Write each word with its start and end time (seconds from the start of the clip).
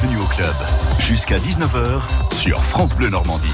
bienvenue 0.00 0.22
au 0.22 0.26
club. 0.26 0.54
Jusqu'à 0.98 1.38
19h 1.38 2.02
sur 2.34 2.62
France 2.64 2.94
Bleu 2.94 3.08
Normandie. 3.08 3.48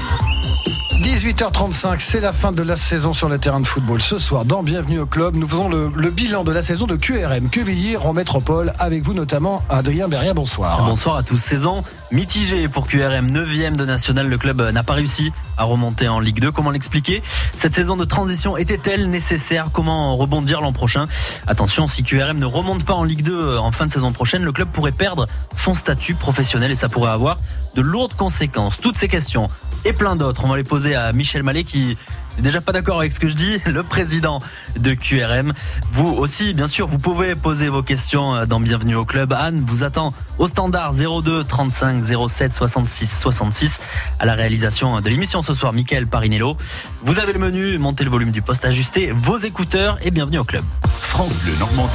18h35, 0.67 1.99
c'est 1.99 2.19
la 2.19 2.33
fin 2.33 2.51
de 2.51 2.61
la 2.61 2.75
saison 2.75 3.13
sur 3.13 3.29
le 3.29 3.37
terrain 3.37 3.59
de 3.59 3.67
football. 3.67 4.01
Ce 4.01 4.17
soir, 4.17 4.45
dans 4.45 4.63
Bienvenue 4.63 4.99
au 4.99 5.05
Club, 5.05 5.35
nous 5.35 5.47
faisons 5.47 5.69
le, 5.69 6.09
bilan 6.09 6.43
de 6.43 6.51
la 6.51 6.61
saison 6.61 6.85
de 6.85 6.95
QRM, 6.95 7.49
Quevilly 7.49 7.97
en 7.97 8.13
métropole, 8.13 8.71
avec 8.79 9.03
vous 9.03 9.13
notamment 9.13 9.63
Adrien 9.69 10.07
Berrien, 10.07 10.33
bonsoir. 10.33 10.85
Bonsoir 10.85 11.17
à 11.17 11.23
tous. 11.23 11.37
Saison 11.37 11.83
mitigée 12.11 12.67
pour 12.67 12.87
QRM, 12.87 13.31
9e 13.31 13.75
de 13.75 13.85
national. 13.85 14.27
Le 14.27 14.37
club 14.37 14.61
n'a 14.61 14.83
pas 14.83 14.93
réussi 14.93 15.31
à 15.57 15.63
remonter 15.63 16.07
en 16.07 16.19
Ligue 16.19 16.39
2. 16.39 16.51
Comment 16.51 16.71
l'expliquer? 16.71 17.23
Cette 17.55 17.75
saison 17.75 17.95
de 17.95 18.05
transition 18.05 18.57
était-elle 18.57 19.09
nécessaire? 19.09 19.69
Comment 19.71 20.15
rebondir 20.17 20.61
l'an 20.61 20.73
prochain? 20.73 21.05
Attention, 21.47 21.87
si 21.87 22.03
QRM 22.03 22.37
ne 22.37 22.45
remonte 22.45 22.83
pas 22.83 22.93
en 22.93 23.03
Ligue 23.03 23.23
2 23.23 23.57
en 23.57 23.71
fin 23.71 23.85
de 23.85 23.91
saison 23.91 24.11
prochaine, 24.11 24.43
le 24.43 24.51
club 24.51 24.69
pourrait 24.71 24.91
perdre 24.91 25.25
son 25.55 25.73
statut 25.73 26.15
professionnel 26.15 26.71
et 26.71 26.75
ça 26.75 26.89
pourrait 26.89 27.11
avoir 27.11 27.37
de 27.75 27.81
lourdes 27.81 28.13
conséquences. 28.13 28.79
Toutes 28.81 28.97
ces 28.97 29.07
questions 29.07 29.49
et 29.85 29.93
plein 29.93 30.15
d'autres, 30.15 30.45
on 30.45 30.47
va 30.47 30.57
les 30.57 30.63
poser 30.63 30.95
à 30.95 31.11
Michel 31.13 31.43
Mallet 31.43 31.63
qui 31.63 31.97
n'est 32.37 32.43
déjà 32.43 32.61
pas 32.61 32.71
d'accord 32.71 32.99
avec 32.99 33.11
ce 33.11 33.19
que 33.19 33.27
je 33.27 33.35
dis, 33.35 33.59
le 33.65 33.83
président 33.83 34.41
de 34.77 34.93
QRM. 34.93 35.53
Vous 35.91 36.07
aussi, 36.07 36.53
bien 36.53 36.67
sûr, 36.67 36.87
vous 36.87 36.99
pouvez 36.99 37.35
poser 37.35 37.69
vos 37.69 37.83
questions 37.83 38.45
dans 38.45 38.59
Bienvenue 38.59 38.95
au 38.95 39.05
club. 39.05 39.33
Anne 39.33 39.61
vous 39.65 39.83
attend 39.83 40.13
au 40.37 40.47
standard 40.47 40.93
02 40.93 41.43
35 41.43 42.03
07 42.27 42.53
66 42.53 43.19
66 43.19 43.79
à 44.19 44.25
la 44.25 44.35
réalisation 44.35 44.99
de 45.01 45.09
l'émission 45.09 45.41
ce 45.41 45.53
soir, 45.53 45.73
Mickaël 45.73 46.07
Parinello. 46.07 46.57
Vous 47.03 47.19
avez 47.19 47.33
le 47.33 47.39
menu, 47.39 47.77
montez 47.77 48.03
le 48.03 48.09
volume 48.09 48.31
du 48.31 48.41
poste 48.41 48.65
ajusté, 48.65 49.11
vos 49.11 49.37
écouteurs 49.37 49.97
et 50.01 50.11
bienvenue 50.11 50.39
au 50.39 50.43
club. 50.43 50.63
France 51.01 51.33
Bleu 51.43 51.53
Normandie, 51.59 51.93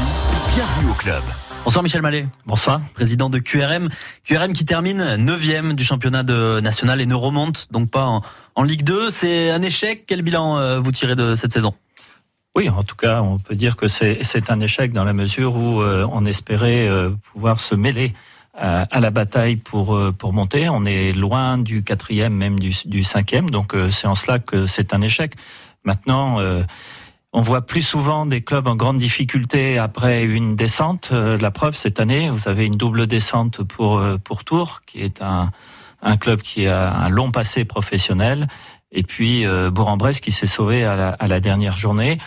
bienvenue 0.54 0.90
au 0.90 0.94
club. 0.94 1.22
Bonsoir 1.64 1.84
Michel 1.84 2.02
Mallet. 2.02 2.26
Bonsoir. 2.44 2.80
Président 2.92 3.30
de 3.30 3.38
QRM. 3.38 3.88
QRM 4.24 4.52
qui 4.52 4.64
termine 4.64 5.14
9 5.16 5.74
du 5.76 5.84
championnat 5.84 6.24
de 6.24 6.58
national 6.58 7.00
et 7.00 7.06
ne 7.06 7.14
remonte 7.14 7.68
donc 7.70 7.88
pas 7.88 8.04
en, 8.04 8.22
en 8.56 8.62
Ligue 8.64 8.82
2. 8.82 9.12
C'est 9.12 9.50
un 9.50 9.62
échec. 9.62 10.04
Quel 10.08 10.22
bilan 10.22 10.58
euh, 10.58 10.80
vous 10.80 10.90
tirez 10.90 11.14
de 11.14 11.36
cette 11.36 11.52
saison? 11.52 11.72
Oui, 12.56 12.68
en 12.68 12.82
tout 12.82 12.96
cas, 12.96 13.22
on 13.22 13.38
peut 13.38 13.54
dire 13.54 13.76
que 13.76 13.86
c'est 13.86 14.50
un 14.50 14.58
échec 14.58 14.92
dans 14.92 15.04
la 15.04 15.12
mesure 15.12 15.56
où 15.56 15.80
euh, 15.80 16.04
on 16.10 16.24
espérait 16.24 16.88
euh, 16.88 17.10
pouvoir 17.32 17.60
se 17.60 17.76
mêler 17.76 18.12
à, 18.54 18.82
à, 18.82 18.98
la 18.98 19.10
bataille 19.10 19.54
pour 19.54 19.98
pour 20.18 20.32
monter. 20.32 20.68
On 20.68 20.84
est 20.84 21.12
loin 21.12 21.58
du 21.58 21.84
quatrième, 21.84 22.34
même 22.34 22.58
du, 22.58 22.72
du 22.86 23.04
cinquième. 23.04 23.50
Donc 23.50 23.74
c'est 23.92 24.08
en 24.08 24.16
cela 24.16 24.40
que 24.40 24.66
c'est 24.66 24.92
un 24.92 25.00
échec. 25.00 25.34
Maintenant 25.84 26.38
on 27.32 27.40
voit 27.40 27.62
plus 27.62 27.82
souvent 27.82 28.26
des 28.26 28.42
clubs 28.42 28.66
en 28.66 28.76
grande 28.76 28.98
difficulté 28.98 29.78
après 29.78 30.24
une 30.24 30.54
descente. 30.54 31.10
Euh, 31.12 31.38
la 31.38 31.50
preuve 31.50 31.74
cette 31.74 31.98
année, 31.98 32.28
vous 32.28 32.48
avez 32.48 32.66
une 32.66 32.76
double 32.76 33.06
descente 33.06 33.62
pour 33.62 33.98
euh, 33.98 34.18
pour 34.18 34.44
Tours, 34.44 34.82
qui 34.86 35.00
est 35.00 35.22
un 35.22 35.50
un 36.02 36.16
club 36.16 36.42
qui 36.42 36.66
a 36.66 36.92
un 36.92 37.08
long 37.08 37.30
passé 37.30 37.64
professionnel, 37.64 38.48
et 38.90 39.02
puis 39.02 39.46
euh, 39.46 39.70
Bourg-en-Bresse 39.70 40.20
qui 40.20 40.32
s'est 40.32 40.46
sauvé 40.48 40.84
à 40.84 40.96
la, 40.96 41.10
à 41.10 41.28
la 41.28 41.40
dernière 41.40 41.76
journée. 41.76 42.18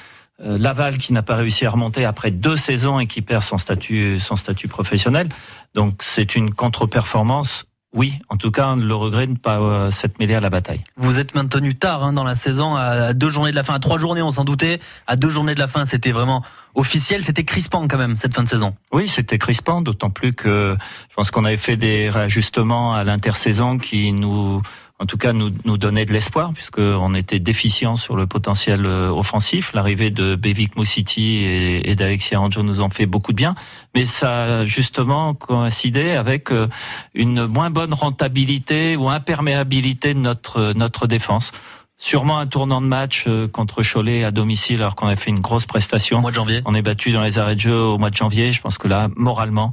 Euh, 0.41 0.57
Laval 0.57 0.97
qui 0.97 1.13
n'a 1.13 1.23
pas 1.23 1.35
réussi 1.35 1.65
à 1.65 1.69
remonter 1.69 2.03
après 2.03 2.31
deux 2.31 2.57
saisons 2.57 2.99
et 2.99 3.07
qui 3.07 3.21
perd 3.21 3.43
son 3.43 3.57
statut 3.57 4.19
son 4.19 4.35
statut 4.35 4.67
professionnel. 4.67 5.29
Donc 5.75 6.01
c'est 6.01 6.35
une 6.35 6.53
contre-performance 6.53 7.65
oui, 7.95 8.19
en 8.27 8.35
tout 8.35 8.51
cas, 8.51 8.75
le 8.75 8.93
regret 8.93 9.25
de 9.25 9.31
ne 9.31 9.37
pas 9.37 9.59
euh, 9.59 9.89
s'être 9.89 10.19
mêlé 10.19 10.35
à 10.35 10.41
la 10.41 10.49
bataille. 10.49 10.83
Vous 10.97 11.19
êtes 11.19 11.33
maintenu 11.33 11.75
tard 11.75 12.03
hein, 12.03 12.11
dans 12.11 12.25
la 12.25 12.35
saison, 12.35 12.75
à 12.75 13.13
deux 13.13 13.29
journées 13.29 13.51
de 13.51 13.55
la 13.55 13.63
fin, 13.63 13.73
à 13.73 13.79
trois 13.79 13.97
journées, 13.97 14.21
on 14.21 14.31
s'en 14.31 14.43
doutait. 14.43 14.79
À 15.07 15.15
deux 15.15 15.29
journées 15.29 15.55
de 15.55 15.59
la 15.59 15.67
fin, 15.67 15.85
c'était 15.85 16.11
vraiment 16.11 16.43
officiel. 16.75 17.23
C'était 17.23 17.45
crispant 17.45 17.87
quand 17.87 17.97
même 17.97 18.17
cette 18.17 18.35
fin 18.35 18.43
de 18.43 18.49
saison. 18.49 18.75
Oui, 18.91 19.07
c'était 19.07 19.37
crispant, 19.37 19.81
d'autant 19.81 20.09
plus 20.09 20.33
que 20.33 20.75
je 21.09 21.15
pense 21.15 21.31
qu'on 21.31 21.45
avait 21.45 21.55
fait 21.55 21.77
des 21.77 22.09
réajustements 22.09 22.93
à 22.93 23.05
l'intersaison 23.05 23.77
qui 23.77 24.11
nous 24.11 24.61
en 24.99 25.05
tout 25.05 25.17
cas 25.17 25.33
nous, 25.33 25.51
nous 25.65 25.77
donnait 25.77 26.05
de 26.05 26.13
l'espoir 26.13 26.53
puisqu'on 26.53 27.13
était 27.15 27.39
déficient 27.39 27.95
sur 27.95 28.15
le 28.15 28.27
potentiel 28.27 28.85
euh, 28.85 29.09
offensif. 29.09 29.71
L'arrivée 29.73 30.09
de 30.09 30.35
Bevik 30.35 30.77
Moussiti 30.77 31.37
et, 31.43 31.89
et 31.89 31.95
d'Alexia 31.95 32.39
Anjo 32.39 32.63
nous 32.63 32.81
ont 32.81 32.89
fait 32.89 33.05
beaucoup 33.05 33.31
de 33.31 33.37
bien, 33.37 33.55
mais 33.93 34.05
ça 34.05 34.59
a 34.59 34.65
justement 34.65 35.33
coïncidé 35.33 36.11
avec 36.11 36.51
euh, 36.51 36.67
une 37.13 37.45
moins 37.45 37.69
bonne 37.69 37.93
rentabilité 37.93 38.95
ou 38.95 39.09
imperméabilité 39.09 40.13
de 40.13 40.19
notre, 40.19 40.73
notre 40.73 41.07
défense. 41.07 41.51
Sûrement 41.97 42.39
un 42.39 42.47
tournant 42.47 42.81
de 42.81 42.87
match 42.87 43.25
euh, 43.27 43.47
contre 43.47 43.81
Cholet 43.83 44.23
à 44.23 44.31
domicile 44.31 44.77
alors 44.81 44.95
qu'on 44.95 45.07
a 45.07 45.15
fait 45.15 45.29
une 45.29 45.39
grosse 45.39 45.65
prestation. 45.65 46.17
Au 46.17 46.21
mois 46.21 46.31
de 46.31 46.35
janvier. 46.35 46.61
On 46.65 46.75
est 46.75 46.81
battu 46.81 47.11
dans 47.11 47.23
les 47.23 47.37
arrêts 47.37 47.55
de 47.55 47.61
jeu 47.61 47.77
au 47.77 47.97
mois 47.97 48.09
de 48.09 48.15
janvier. 48.15 48.53
Je 48.53 48.61
pense 48.61 48.77
que 48.77 48.87
là, 48.87 49.09
moralement, 49.15 49.71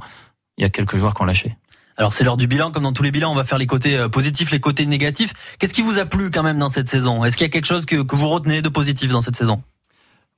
il 0.57 0.63
y 0.63 0.65
a 0.65 0.69
quelques 0.69 0.97
joueurs 0.97 1.13
qui 1.13 1.21
ont 1.21 1.25
lâché. 1.25 1.55
Alors 1.97 2.13
c'est 2.13 2.23
l'heure 2.23 2.37
du 2.37 2.47
bilan, 2.47 2.71
comme 2.71 2.83
dans 2.83 2.93
tous 2.93 3.03
les 3.03 3.11
bilans, 3.11 3.31
on 3.31 3.35
va 3.35 3.43
faire 3.43 3.57
les 3.57 3.67
côtés 3.67 3.97
euh, 3.97 4.09
positifs, 4.09 4.51
les 4.51 4.59
côtés 4.59 4.85
négatifs. 4.85 5.33
Qu'est-ce 5.59 5.73
qui 5.73 5.81
vous 5.81 5.99
a 5.99 6.05
plu 6.05 6.31
quand 6.31 6.43
même 6.43 6.57
dans 6.57 6.69
cette 6.69 6.87
saison? 6.87 7.23
Est-ce 7.23 7.37
qu'il 7.37 7.45
y 7.45 7.49
a 7.49 7.51
quelque 7.51 7.65
chose 7.65 7.85
que, 7.85 8.01
que, 8.01 8.15
vous 8.15 8.29
retenez 8.29 8.61
de 8.61 8.69
positif 8.69 9.11
dans 9.11 9.21
cette 9.21 9.35
saison? 9.35 9.61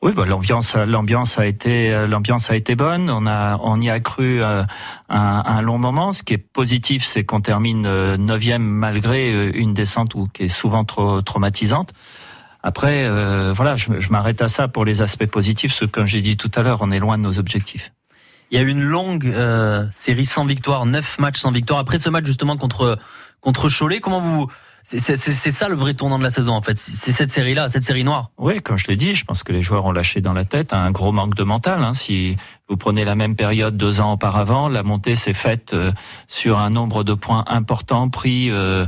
Oui, 0.02 0.12
bah, 0.14 0.26
l'ambiance, 0.26 0.76
l'ambiance 0.76 1.40
a 1.40 1.46
été, 1.46 1.94
euh, 1.94 2.08
l'ambiance 2.08 2.52
a 2.52 2.56
été 2.56 2.76
bonne. 2.76 3.10
On 3.10 3.26
a, 3.26 3.58
on 3.62 3.80
y 3.80 3.90
a 3.90 4.00
cru 4.02 4.42
euh, 4.42 4.64
un, 5.10 5.62
long 5.62 5.78
moment. 5.78 6.12
Ce 6.12 6.24
qui 6.24 6.34
est 6.34 6.38
positif, 6.38 7.06
c'est 7.06 7.24
qu'on 7.24 7.42
termine 7.42 7.84
neuvième 8.18 8.64
malgré 8.64 9.50
une 9.52 9.74
descente 9.74 10.14
ou 10.16 10.28
qui 10.28 10.44
est 10.44 10.50
souvent 10.50 10.84
trop 10.84 11.22
traumatisante. 11.22 11.94
Après, 12.66 13.06
euh, 13.06 13.54
voilà, 13.56 13.76
je, 13.76 14.00
je 14.00 14.10
m'arrête 14.10 14.42
à 14.42 14.48
ça 14.48 14.68
pour 14.68 14.86
les 14.86 15.04
aspects 15.04 15.28
positifs. 15.28 15.72
Ce 15.72 15.86
que, 15.86 15.92
comme 15.92 16.08
j'ai 16.08 16.22
dit 16.22 16.36
tout 16.36 16.50
à 16.56 16.64
l'heure, 16.64 16.80
on 16.82 16.90
est 16.90 16.98
loin 16.98 17.20
de 17.20 17.24
nos 17.24 17.38
objectifs. 17.38 17.94
Il 18.52 18.58
y 18.58 18.62
a 18.62 18.64
eu 18.64 18.70
une 18.70 18.84
longue 18.84 19.26
euh, 19.28 19.86
série 19.92 20.26
sans 20.26 20.46
victoire, 20.46 20.86
neuf 20.86 21.18
matchs 21.20 21.40
sans 21.40 21.52
victoire. 21.52 21.80
Après 21.80 22.00
ce 22.00 22.10
match 22.10 22.26
justement 22.26 22.58
contre 22.58 22.98
contre 23.42 23.70
Cholet, 23.70 24.00
comment 24.00 24.22
vous 24.22 24.48
c'est 24.88 25.18
ça 25.18 25.68
le 25.68 25.76
vrai 25.76 25.96
tournant 25.96 26.20
de 26.20 26.24
la 26.24 26.30
saison 26.30 26.54
en 26.54 26.62
fait. 26.62 26.78
C'est 26.78 27.12
cette 27.12 27.32
série-là, 27.32 27.70
cette 27.70 27.82
série 27.82 28.04
noire. 28.04 28.30
Oui, 28.38 28.62
comme 28.62 28.78
je 28.78 28.86
l'ai 28.86 28.96
dit, 28.96 29.16
je 29.16 29.26
pense 29.26 29.42
que 29.42 29.52
les 29.52 29.64
joueurs 29.64 29.86
ont 29.86 29.92
lâché 29.92 30.22
dans 30.22 30.34
la 30.34 30.46
tête 30.46 30.74
un 30.74 30.92
gros 30.92 31.12
manque 31.12 31.34
de 31.34 31.44
mental. 31.44 31.84
Hein. 31.84 31.96
Si 31.96 32.36
vous 32.70 32.78
prenez 32.78 33.04
la 33.04 33.16
même 33.16 33.36
période 33.36 33.78
deux 33.78 34.00
ans 34.00 34.12
auparavant, 34.12 34.70
la 34.70 34.84
montée 34.84 35.16
s'est 35.16 35.34
faite 35.34 35.74
euh, 35.74 35.92
sur 36.28 36.60
un 36.60 36.70
nombre 36.70 37.04
de 37.04 37.16
points 37.16 37.46
importants 37.48 38.10
pris 38.10 38.52
euh, 38.52 38.86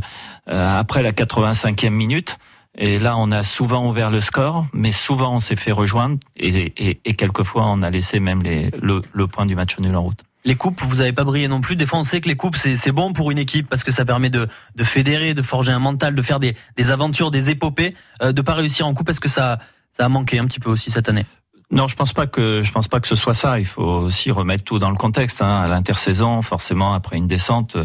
euh 0.50 0.80
après 0.80 1.02
la 1.02 1.14
85e 1.14 1.90
minute. 1.90 2.38
Et 2.78 3.00
là, 3.00 3.18
on 3.18 3.32
a 3.32 3.42
souvent 3.42 3.90
ouvert 3.90 4.12
le 4.12 4.22
score, 4.22 4.68
mais 4.72 4.92
souvent 4.92 5.36
on 5.36 5.40
s'est 5.40 5.56
fait 5.56 5.72
rejoindre 5.72 6.20
et, 6.36 6.74
et, 6.78 7.00
et, 7.04 7.14
quelquefois 7.16 7.66
on 7.66 7.82
a 7.82 7.90
laissé 7.90 8.20
même 8.20 8.44
les, 8.44 8.70
le, 8.82 9.02
le, 9.14 9.28
point 9.28 9.48
du 9.48 9.56
match 9.56 9.80
nul 9.80 9.96
en 9.96 10.04
route. 10.04 10.20
Les 10.46 10.56
coupes, 10.56 10.82
vous 10.82 10.98
n'avez 10.98 11.12
pas 11.12 11.24
brillé 11.24 11.48
non 11.48 11.60
plus. 11.60 11.76
Des 11.76 11.86
fois, 11.86 12.00
on 12.00 12.04
sait 12.04 12.22
que 12.22 12.28
les 12.28 12.36
coupes, 12.36 12.56
c'est 12.56 12.92
bon 12.92 13.14
pour 13.14 13.32
une 13.32 13.40
équipe 13.40 13.68
parce 13.68 13.84
que 13.84 13.92
ça 13.92 14.06
permet 14.06 14.30
de, 14.30 14.48
de, 14.76 14.84
fédérer, 14.84 15.34
de 15.34 15.42
forger 15.42 15.72
un 15.72 15.80
mental, 15.80 16.16
de 16.16 16.22
faire 16.22 16.40
des, 16.40 16.56
des 16.78 16.92
aventures, 16.92 17.32
des 17.32 17.50
épopées. 17.50 17.96
Euh, 18.22 18.32
de 18.32 18.42
pas 18.42 18.54
réussir 18.54 18.88
en 18.88 18.94
coupe, 18.94 19.10
est-ce 19.10 19.20
que 19.20 19.28
ça, 19.28 19.58
ça 19.92 20.06
a 20.06 20.10
manqué 20.10 20.40
un 20.40 20.46
petit 20.46 20.60
peu 20.60 20.70
aussi 20.70 20.92
cette 20.92 21.10
année? 21.10 21.26
Non, 21.70 21.88
je 21.88 21.98
pense 21.98 22.14
pas 22.14 22.28
que 22.28 22.62
je 22.64 22.72
pense 22.72 22.88
pas 22.88 23.02
que 23.02 23.10
ce 23.10 23.16
soit 23.16 23.34
ça. 23.34 23.60
Il 23.60 23.66
faut 23.66 23.84
aussi 23.84 24.32
remettre 24.32 24.64
tout 24.64 24.80
dans 24.80 24.90
le 24.90 24.96
contexte. 24.96 25.42
Hein. 25.42 25.64
À 25.64 25.68
l'intersaison, 25.68 26.42
forcément, 26.42 26.94
après 26.94 27.18
une 27.18 27.28
descente, 27.28 27.76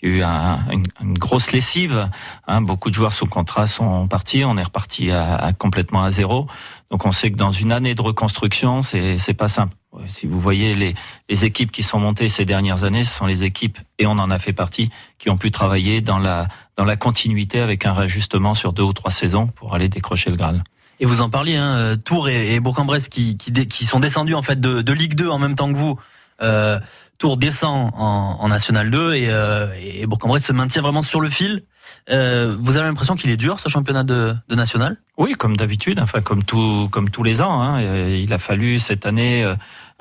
il 0.00 0.08
y 0.08 0.12
a 0.12 0.16
eu 0.16 0.22
un, 0.22 0.60
une, 0.70 1.18
grosse 1.18 1.50
lessive. 1.50 2.08
Hein. 2.46 2.62
Beaucoup 2.62 2.88
de 2.88 2.94
joueurs 2.94 3.12
sous 3.12 3.26
contrat 3.26 3.66
sont 3.66 4.06
partis. 4.06 4.44
On 4.44 4.56
est 4.58 4.62
reparti 4.62 5.10
à, 5.10 5.52
complètement 5.58 6.04
à 6.04 6.10
zéro. 6.10 6.46
Donc, 6.92 7.04
on 7.04 7.10
sait 7.10 7.32
que 7.32 7.36
dans 7.36 7.50
une 7.50 7.72
année 7.72 7.96
de 7.96 8.02
reconstruction, 8.02 8.80
c'est 8.80 9.18
c'est 9.18 9.34
pas 9.34 9.48
simple. 9.48 9.74
Si 10.06 10.26
vous 10.26 10.38
voyez 10.38 10.76
les, 10.76 10.94
les 11.28 11.44
équipes 11.44 11.72
qui 11.72 11.82
sont 11.82 11.98
montées 11.98 12.28
ces 12.28 12.44
dernières 12.44 12.84
années, 12.84 13.04
ce 13.04 13.16
sont 13.16 13.26
les 13.26 13.42
équipes 13.42 13.78
et 13.98 14.06
on 14.06 14.12
en 14.12 14.30
a 14.30 14.38
fait 14.38 14.52
partie 14.52 14.88
qui 15.18 15.30
ont 15.30 15.36
pu 15.36 15.50
travailler 15.50 16.00
dans 16.00 16.20
la 16.20 16.46
dans 16.76 16.84
la 16.84 16.96
continuité 16.96 17.58
avec 17.58 17.86
un 17.86 17.92
réajustement 17.92 18.54
sur 18.54 18.72
deux 18.72 18.84
ou 18.84 18.92
trois 18.92 19.10
saisons 19.10 19.48
pour 19.48 19.74
aller 19.74 19.88
décrocher 19.88 20.30
le 20.30 20.36
Graal. 20.36 20.62
Et 21.00 21.06
vous 21.06 21.20
en 21.20 21.30
parliez, 21.30 21.56
hein, 21.56 21.76
euh, 21.76 21.96
Tours 21.96 22.28
et, 22.28 22.54
et 22.54 22.60
Bourg-en-Bresse 22.60 23.08
qui, 23.08 23.36
qui, 23.36 23.52
qui, 23.52 23.86
sont 23.86 24.00
descendus 24.00 24.34
en 24.34 24.42
fait 24.42 24.60
de, 24.60 24.82
de, 24.82 24.92
Ligue 24.92 25.14
2 25.14 25.28
en 25.28 25.38
même 25.38 25.54
temps 25.54 25.72
que 25.72 25.76
vous. 25.76 25.98
Euh, 26.42 26.78
Tours 27.18 27.36
descend 27.36 27.92
en, 27.94 28.38
en 28.40 28.48
National 28.48 28.90
2 28.90 29.14
et, 29.14 29.28
euh, 29.30 29.68
et 29.80 30.06
Bourg-en-Bresse 30.06 30.44
se 30.44 30.52
maintient 30.52 30.82
vraiment 30.82 31.02
sur 31.02 31.20
le 31.20 31.30
fil. 31.30 31.62
Euh, 32.10 32.56
vous 32.58 32.76
avez 32.76 32.86
l'impression 32.86 33.14
qu'il 33.14 33.30
est 33.30 33.36
dur 33.36 33.60
ce 33.60 33.68
championnat 33.68 34.02
de, 34.02 34.34
de 34.48 34.54
national? 34.54 34.96
Oui, 35.18 35.34
comme 35.34 35.56
d'habitude, 35.56 36.00
enfin 36.00 36.20
comme 36.20 36.42
tout, 36.42 36.88
comme 36.90 37.10
tous 37.10 37.22
les 37.22 37.40
ans. 37.40 37.62
Hein. 37.62 37.80
Il 37.80 38.32
a 38.32 38.38
fallu 38.38 38.78
cette 38.78 39.06
année 39.06 39.44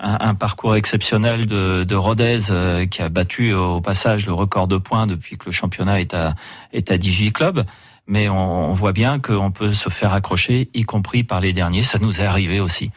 un, 0.02 0.36
parcours 0.36 0.76
exceptionnel 0.76 1.46
de, 1.46 1.84
de 1.84 1.96
Rodez 1.96 2.38
qui 2.90 3.02
a 3.02 3.10
battu 3.10 3.54
au 3.54 3.82
passage 3.82 4.26
le 4.26 4.34
record 4.34 4.68
de 4.68 4.78
points 4.78 5.06
depuis 5.06 5.38
que 5.38 5.46
le 5.46 5.52
championnat 5.52 6.02
est 6.02 6.14
à, 6.14 6.34
est 6.74 6.92
à 6.92 6.98
18 6.98 7.32
clubs 7.32 7.64
mais 8.08 8.30
on, 8.30 8.72
on 8.72 8.74
voit 8.74 8.94
bien 8.94 9.20
qu'on 9.20 9.52
peut 9.52 9.74
se 9.74 9.90
faire 9.90 10.14
accrocher, 10.14 10.70
y 10.74 10.84
compris 10.84 11.24
par 11.24 11.40
les 11.40 11.54
derniers. 11.54 11.84
Ça 11.84 11.98
nous 12.00 12.20
est 12.20 12.26
arrivé 12.26 12.60
aussi. 12.60 12.92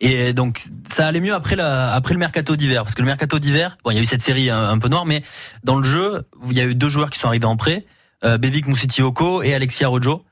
Et 0.00 0.34
donc 0.34 0.64
ça 0.86 1.06
allait 1.06 1.20
mieux 1.20 1.32
après 1.32 1.56
la 1.56 1.92
après 1.94 2.12
le 2.12 2.20
mercato 2.20 2.54
d'hiver 2.54 2.82
parce 2.82 2.94
que 2.94 3.00
le 3.00 3.06
mercato 3.06 3.38
d'hiver 3.38 3.78
bon 3.82 3.92
il 3.92 3.96
y 3.96 3.98
a 3.98 4.02
eu 4.02 4.06
cette 4.06 4.20
série 4.20 4.50
un, 4.50 4.68
un, 4.68 4.78
peu 4.78 4.88
noire 4.88 5.06
mais 5.06 5.22
dans 5.64 5.76
le 5.76 5.84
jeu 5.84 6.28
il 6.50 6.52
y 6.52 6.60
a 6.60 6.64
eu 6.64 6.74
deux 6.74 6.90
joueurs 6.90 7.08
qui 7.08 7.18
sont 7.18 7.28
arrivés 7.28 7.46
en 7.46 7.56
prêt 7.56 7.86
euh, 8.22 8.36
Bevik 8.36 8.66
Moussitioko 8.66 9.42
et 9.42 9.54
Alexia 9.54 9.88
Rojo 9.88 10.22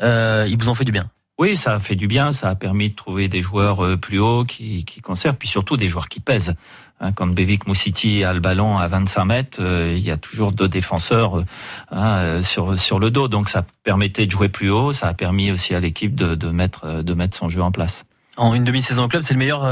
euh, 0.00 0.48
ils 0.50 0.60
vous 0.60 0.68
ont 0.68 0.74
fait 0.74 0.84
du 0.84 0.90
bien 0.90 1.08
oui 1.38 1.56
ça 1.56 1.74
a 1.74 1.78
fait 1.78 1.96
du 1.96 2.06
bien 2.06 2.32
ça 2.32 2.48
a 2.48 2.54
permis 2.54 2.90
de 2.90 2.94
trouver 2.94 3.28
des 3.28 3.42
joueurs 3.42 3.84
euh, 3.84 3.96
plus 3.96 4.18
hauts 4.18 4.44
qui 4.44 4.84
qui 4.84 5.00
conservent 5.00 5.36
puis 5.36 5.48
surtout 5.48 5.76
des 5.76 5.88
joueurs 5.88 6.08
qui 6.08 6.20
pèsent 6.20 6.54
Hein, 7.02 7.10
quand 7.12 7.26
Bevik 7.26 7.66
Moussiti 7.66 8.22
a 8.22 8.32
le 8.32 8.38
ballon 8.38 8.78
à 8.78 8.86
25 8.86 9.24
mètres, 9.24 9.60
il 9.60 9.98
y 9.98 10.10
a 10.12 10.16
toujours 10.16 10.52
deux 10.52 10.68
défenseurs 10.68 11.42
hein, 11.90 12.40
sur 12.42 12.78
sur 12.78 13.00
le 13.00 13.10
dos. 13.10 13.26
Donc 13.26 13.48
ça 13.48 13.64
permettait 13.82 14.24
de 14.26 14.30
jouer 14.30 14.48
plus 14.48 14.70
haut. 14.70 14.92
Ça 14.92 15.08
a 15.08 15.14
permis 15.14 15.50
aussi 15.50 15.74
à 15.74 15.80
l'équipe 15.80 16.14
de, 16.14 16.36
de 16.36 16.48
mettre 16.48 17.02
de 17.02 17.14
mettre 17.14 17.36
son 17.36 17.48
jeu 17.48 17.60
en 17.60 17.72
place. 17.72 18.04
En 18.36 18.54
une 18.54 18.64
demi-saison 18.64 19.04
au 19.04 19.08
club, 19.08 19.22
c'est 19.22 19.34
le 19.34 19.38
meilleur 19.38 19.64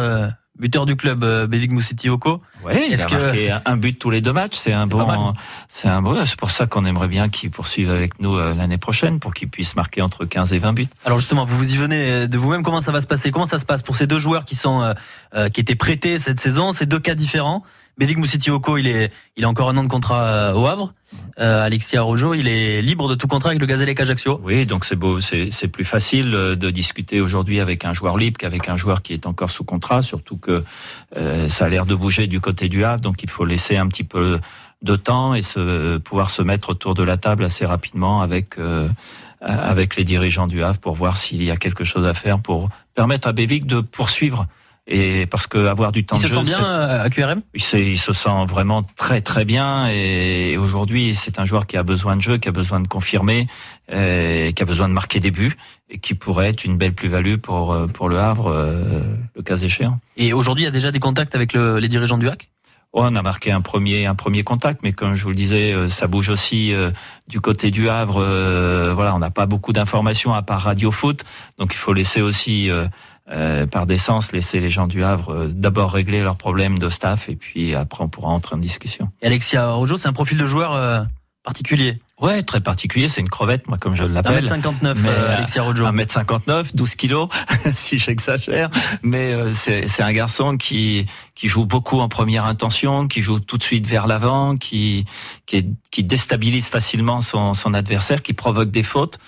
buteur 0.61 0.87
du 0.87 0.95
club, 0.95 1.25
euh, 1.25 1.47
Bevik 1.47 1.73
Oko. 2.09 2.41
Oui, 2.65 2.75
il 2.91 3.01
a 3.01 3.09
marqué 3.09 3.57
un 3.65 3.77
but 3.77 3.99
tous 3.99 4.11
les 4.11 4.21
deux 4.21 4.33
matchs. 4.33 4.57
C'est 4.57 4.73
un 4.73 4.87
bon, 4.87 5.35
c'est 5.69 5.89
un 5.89 6.03
bon. 6.03 6.25
C'est 6.27 6.39
pour 6.39 6.51
ça 6.51 6.67
qu'on 6.67 6.85
aimerait 6.85 7.09
bien 7.09 7.29
qu'il 7.29 7.51
poursuive 7.51 7.91
avec 7.91 8.21
nous 8.21 8.37
euh, 8.37 8.55
l'année 8.55 8.79
prochaine 8.79 9.19
pour 9.19 9.35
qu'il 9.35 9.49
puisse 9.49 9.75
marquer 9.75 10.03
entre 10.03 10.27
15 10.27 10.53
et 10.53 10.59
20 10.59 10.73
buts. 10.75 10.89
Alors 11.05 11.19
justement, 11.19 11.45
vous 11.45 11.57
vous 11.57 11.73
y 11.73 11.77
venez 11.77 12.29
de 12.29 12.39
vous-même. 12.39 12.62
Comment 12.62 12.81
ça 12.81 12.93
va 12.93 13.01
se 13.01 13.07
passer? 13.07 13.31
Comment 13.31 13.47
ça 13.47 13.59
se 13.59 13.65
passe 13.65 13.83
pour 13.83 13.97
ces 13.97 14.07
deux 14.07 14.19
joueurs 14.19 14.45
qui 14.45 14.55
sont 14.55 14.95
euh, 15.35 15.49
qui 15.49 15.61
étaient 15.61 15.75
prêtés 15.75 16.19
cette 16.19 16.39
saison 16.39 16.73
C'est 16.73 16.87
deux 16.87 17.01
cas 17.01 17.15
différents? 17.15 17.65
Bédig 18.00 18.17
Moussitioko, 18.17 18.79
il 18.79 18.87
est, 18.87 19.12
il 19.37 19.44
a 19.44 19.49
encore 19.50 19.69
un 19.69 19.76
an 19.76 19.82
de 19.82 19.88
contrat 19.88 20.23
euh, 20.23 20.55
au 20.55 20.67
Havre. 20.67 20.94
Euh, 21.38 21.62
Alexia 21.62 22.00
Rojo, 22.00 22.32
il 22.32 22.49
est 22.49 22.81
libre 22.81 23.11
de 23.11 23.14
tout 23.14 23.26
contrat 23.26 23.50
avec 23.50 23.61
le 23.61 23.67
Gazélec 23.67 24.00
Ajaccio. 24.00 24.41
Oui, 24.43 24.64
donc 24.64 24.87
c'est 24.87 24.97
beau, 24.97 25.20
c'est 25.20 25.69
plus 25.69 25.85
facile 25.85 26.35
euh, 26.35 26.56
de 26.56 26.70
discuter 26.70 27.20
aujourd'hui 27.20 27.61
avec 27.61 27.85
un 27.85 27.93
joueur 27.93 28.17
libre 28.17 28.38
qu'avec 28.38 28.70
un 28.70 28.76
joueur 28.76 29.02
qui 29.02 29.12
est 29.12 29.26
encore 29.26 29.50
sous 29.50 29.64
contrat, 29.64 30.00
surtout 30.00 30.38
que 30.38 30.64
euh, 31.19 31.49
ça 31.50 31.67
a 31.67 31.69
l'air 31.69 31.85
de 31.85 31.94
bouger 31.94 32.26
du 32.26 32.41
côté 32.41 32.70
du 32.70 32.85
Havre, 32.85 33.02
donc 33.02 33.23
il 33.23 33.29
faut 33.29 33.44
laisser 33.44 33.76
un 33.76 33.87
petit 33.87 34.05
peu 34.05 34.41
de 34.81 34.97
temps 34.97 35.35
et 35.35 35.43
se, 35.43 35.99
pouvoir 35.99 36.31
se 36.31 36.41
mettre 36.41 36.70
autour 36.70 36.94
de 36.94 37.02
la 37.02 37.19
table 37.19 37.44
assez 37.44 37.67
rapidement 37.67 38.23
avec 38.23 38.56
avec 39.43 39.97
les 39.97 40.05
dirigeants 40.05 40.47
du 40.47 40.62
Havre 40.62 40.79
pour 40.79 40.94
voir 40.94 41.19
s'il 41.19 41.43
y 41.43 41.50
a 41.50 41.56
quelque 41.56 41.85
chose 41.85 42.06
à 42.06 42.14
faire 42.14 42.41
pour 42.41 42.70
permettre 42.94 43.29
à 43.29 43.32
Bévic 43.32 43.67
de 43.67 43.81
poursuivre 43.81 44.47
et 44.87 45.27
parce 45.27 45.47
que 45.47 45.67
avoir 45.67 45.93
du 45.93 46.05
temps 46.05 46.17
il 46.17 46.23
de 46.23 46.29
jeu, 46.29 46.35
se 46.35 46.44
sent 46.44 46.56
bien 46.56 46.65
euh, 46.65 47.05
à 47.05 47.11
QRM 47.11 47.43
il 47.55 47.62
se, 47.62 47.77
il 47.77 47.99
se 47.99 48.12
sent 48.12 48.44
vraiment 48.49 48.82
très 48.82 49.21
très 49.21 49.44
bien 49.44 49.88
et 49.88 50.56
aujourd'hui 50.56 51.15
c'est 51.15 51.38
un 51.38 51.44
joueur 51.44 51.67
qui 51.67 51.77
a 51.77 51.82
besoin 51.82 52.17
de 52.17 52.23
jeu, 52.23 52.38
qui 52.38 52.49
a 52.49 52.53
besoin 52.53 52.81
de 52.81 52.88
confirmer, 52.88 53.47
euh, 53.93 54.50
qui 54.53 54.62
a 54.62 54.67
besoin 54.67 54.88
de 54.88 54.94
marquer 54.94 55.21
des 55.21 55.31
buts 55.31 55.56
et 55.88 55.99
qui 55.99 56.15
pourrait 56.15 56.49
être 56.49 56.65
une 56.65 56.77
belle 56.77 56.94
plus-value 56.94 57.37
pour 57.37 57.73
euh, 57.73 57.87
pour 57.87 58.09
le 58.09 58.19
Havre 58.19 58.50
le 59.37 59.43
cas 59.43 59.56
échéant. 59.56 60.00
Et 60.17 60.32
aujourd'hui 60.32 60.65
il 60.65 60.67
y 60.67 60.69
a 60.69 60.73
déjà 60.73 60.91
des 60.91 61.00
contacts 61.00 61.35
avec 61.35 61.53
le, 61.53 61.79
les 61.79 61.88
dirigeants 61.88 62.19
du 62.19 62.29
HAC 62.29 62.49
Oh, 62.93 63.03
on 63.05 63.15
a 63.15 63.23
marqué 63.23 63.53
un 63.53 63.61
premier 63.61 64.06
un 64.06 64.17
premier 64.17 64.43
contact, 64.43 64.81
mais 64.83 64.93
comme 64.93 65.15
je 65.15 65.23
vous 65.23 65.29
le 65.29 65.37
disais, 65.37 65.88
ça 65.88 66.09
bouge 66.09 66.29
aussi 66.29 66.75
du 67.29 67.41
côté 67.41 67.71
du 67.71 67.88
Havre. 67.88 68.21
voilà, 68.93 69.15
on 69.15 69.21
n'a 69.21 69.31
pas 69.31 69.47
beaucoup 69.47 69.73
d'informations 69.73 70.35
à 70.35 70.43
part 70.43 70.62
Radio 70.62 70.91
Foot, 70.91 71.25
donc 71.56 71.73
il 71.73 71.76
faut 71.76 71.93
laisser 71.93 72.21
aussi 72.21 72.69
euh, 72.69 72.88
par 73.71 73.87
décence, 73.87 74.32
laisser 74.32 74.61
les 74.61 74.71
gens 74.71 74.87
du 74.87 75.05
Havre 75.05 75.31
euh, 75.31 75.49
d'abord 75.49 75.93
régler 75.93 76.23
leurs 76.23 76.37
problèmes 76.37 76.79
de 76.79 76.88
staff 76.88 77.29
et 77.29 77.37
puis 77.37 77.75
après 77.75 78.03
on 78.03 78.09
pourra 78.09 78.29
entrer 78.29 78.56
en 78.56 78.59
discussion. 78.59 79.11
Et 79.23 79.27
Alexia 79.27 79.71
Rojo, 79.71 79.97
c'est 79.97 80.09
un 80.09 80.12
profil 80.12 80.38
de 80.38 80.47
joueur 80.47 80.75
euh, 80.75 81.03
particulier? 81.44 82.00
Ouais, 82.21 82.43
très 82.43 82.61
particulier. 82.61 83.09
C'est 83.09 83.23
une 83.23 83.31
crevette, 83.31 83.67
moi, 83.67 83.79
comme 83.79 83.97
je 83.97 84.03
l'appelle. 84.03 84.44
1m59, 84.44 84.94
euh, 85.06 85.37
Alexia 85.37 85.62
Rojo. 85.62 85.85
1m59, 85.85 86.75
12 86.75 86.94
kilos, 86.97 87.29
si 87.73 87.99
j'exagère. 87.99 88.69
Mais 89.03 89.35
c'est 89.53 90.03
un 90.03 90.12
garçon 90.12 90.56
qui 90.59 91.06
qui 91.35 91.49
joue 91.49 91.65
beaucoup 91.65 91.99
en 91.99 92.09
première 92.09 92.44
intention, 92.44 93.09
qui 93.09 93.23
joue 93.23 93.41
tout 93.41 93.56
de 93.56 93.62
suite 93.62 93.87
vers 93.87 94.06
l'avant, 94.06 94.56
qui 94.56 95.06
qui, 95.47 95.71
qui 95.91 96.05
déstabilise 96.05 96.69
facilement 96.69 97.23
son, 97.23 97.55
son 97.55 97.73
adversaire, 97.73 98.21
qui 98.21 98.35
provoque 98.35 98.71
des 98.71 98.83
fautes. 98.83 99.19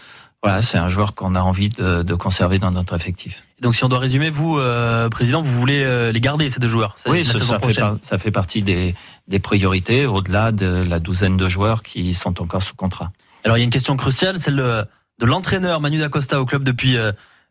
Voilà, 0.42 0.60
c'est 0.60 0.78
un 0.78 0.88
joueur 0.88 1.14
qu'on 1.14 1.36
a 1.36 1.40
envie 1.40 1.68
de, 1.68 2.02
de, 2.02 2.14
conserver 2.14 2.58
dans 2.58 2.72
notre 2.72 2.96
effectif. 2.96 3.44
Donc, 3.60 3.76
si 3.76 3.84
on 3.84 3.88
doit 3.88 4.00
résumer, 4.00 4.28
vous, 4.28 4.58
euh, 4.58 5.08
président, 5.08 5.40
vous 5.40 5.56
voulez 5.56 5.84
euh, 5.84 6.10
les 6.10 6.20
garder 6.20 6.50
ces 6.50 6.58
deux 6.58 6.66
joueurs 6.66 6.96
Oui, 7.06 7.24
ça, 7.24 7.38
fait 7.60 7.80
ça, 8.00 8.18
fait 8.18 8.30
partie 8.32 8.62
des, 8.62 8.96
des 9.28 9.38
priorités, 9.38 10.04
au-delà 10.04 10.50
de 10.50 10.84
la 10.88 10.98
douzaine 10.98 11.36
de 11.36 11.48
joueurs 11.48 11.82
qui 11.82 12.12
sont 12.12 12.42
encore 12.42 12.64
sous 12.64 12.74
contrat. 12.74 13.12
Alors, 13.44 13.56
il 13.56 13.60
y 13.60 13.62
a 13.62 13.64
une 13.64 13.70
question 13.70 13.96
cruciale, 13.96 14.40
celle 14.40 14.56
de, 14.56 14.84
de 15.20 15.26
l'entraîneur 15.26 15.80
Manu 15.80 15.98
Dacosta 15.98 16.40
au 16.40 16.44
club 16.44 16.64
depuis 16.64 16.96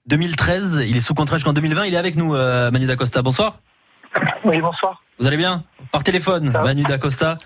2013. 0.08 0.76
Euh, 0.76 0.86
il 0.86 0.98
est 0.98 1.02
sous 1.02 1.14
contrat 1.14 1.38
jusqu'en 1.38 1.54
2020. 1.54 1.86
Il 1.86 1.94
est 1.94 1.98
avec 1.98 2.18
nous, 2.18 2.34
Manu 2.34 2.86
Dacosta. 2.88 3.22
Bonsoir. 3.22 3.60
Oui, 4.44 4.60
bonsoir. 4.60 5.02
Vous 5.18 5.28
allez 5.28 5.38
bien? 5.38 5.64
Par 5.94 6.04
téléphone, 6.04 6.52
Manu 6.52 6.84
Dacosta. 6.84 7.38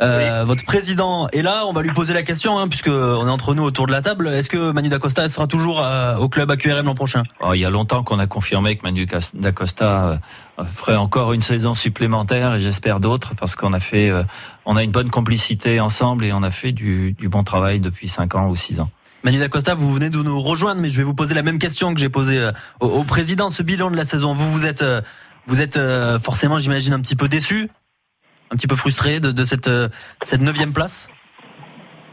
Euh, 0.00 0.44
votre 0.46 0.64
président 0.64 1.28
est 1.32 1.42
là. 1.42 1.64
On 1.66 1.72
va 1.72 1.82
lui 1.82 1.92
poser 1.92 2.14
la 2.14 2.22
question, 2.22 2.58
hein, 2.58 2.68
puisque 2.68 2.88
on 2.88 3.26
est 3.26 3.30
entre 3.30 3.54
nous 3.54 3.64
autour 3.64 3.86
de 3.86 3.92
la 3.92 4.02
table. 4.02 4.28
Est-ce 4.28 4.48
que 4.48 4.70
Manu 4.70 4.88
Dacosta 4.88 5.28
sera 5.28 5.46
toujours 5.46 5.82
euh, 5.82 6.16
au 6.16 6.28
club 6.28 6.50
AQRM 6.50 6.86
l'an 6.86 6.94
prochain? 6.94 7.24
Oh, 7.40 7.54
Il 7.54 7.60
y 7.60 7.64
a 7.64 7.70
longtemps 7.70 8.02
qu'on 8.02 8.18
a 8.18 8.26
confirmé 8.26 8.76
que 8.76 8.84
Manu 8.84 9.06
Dacosta 9.34 10.20
euh, 10.58 10.64
ferait 10.64 10.96
encore 10.96 11.32
une 11.32 11.42
saison 11.42 11.74
supplémentaire 11.74 12.54
et 12.54 12.60
j'espère 12.60 13.00
d'autres 13.00 13.34
parce 13.34 13.56
qu'on 13.56 13.72
a 13.72 13.80
fait, 13.80 14.12
on 14.64 14.76
a 14.76 14.84
une 14.84 14.92
bonne 14.92 15.10
complicité 15.10 15.80
ensemble 15.80 16.24
et 16.24 16.32
on 16.32 16.42
a 16.42 16.50
fait 16.50 16.72
du, 16.72 17.12
du 17.12 17.28
bon 17.28 17.42
travail 17.42 17.80
depuis 17.80 18.08
5 18.08 18.34
ans 18.34 18.48
ou 18.48 18.56
6 18.56 18.80
ans. 18.80 18.90
Manu 19.24 19.38
Dacosta, 19.38 19.74
vous 19.74 19.92
venez 19.92 20.10
de 20.10 20.22
nous 20.22 20.40
rejoindre, 20.40 20.80
mais 20.80 20.90
je 20.90 20.96
vais 20.96 21.02
vous 21.02 21.14
poser 21.14 21.34
la 21.34 21.42
même 21.42 21.58
question 21.58 21.92
que 21.92 21.98
j'ai 21.98 22.08
posée 22.08 22.50
au, 22.80 22.86
au, 22.86 23.02
président. 23.02 23.50
Ce 23.50 23.64
bilan 23.64 23.90
de 23.90 23.96
la 23.96 24.04
saison, 24.04 24.32
vous 24.32 24.50
vous 24.50 24.64
êtes, 24.64 24.84
vous 25.46 25.60
êtes 25.60 25.78
forcément, 26.20 26.60
j'imagine, 26.60 26.92
un 26.92 27.00
petit 27.00 27.16
peu 27.16 27.28
déçu 27.28 27.68
un 28.50 28.56
petit 28.56 28.66
peu 28.66 28.76
frustré 28.76 29.20
de, 29.20 29.44
cette, 29.44 29.68
euh, 29.68 29.88
cette 30.22 30.40
neuvième 30.40 30.72
place? 30.72 31.10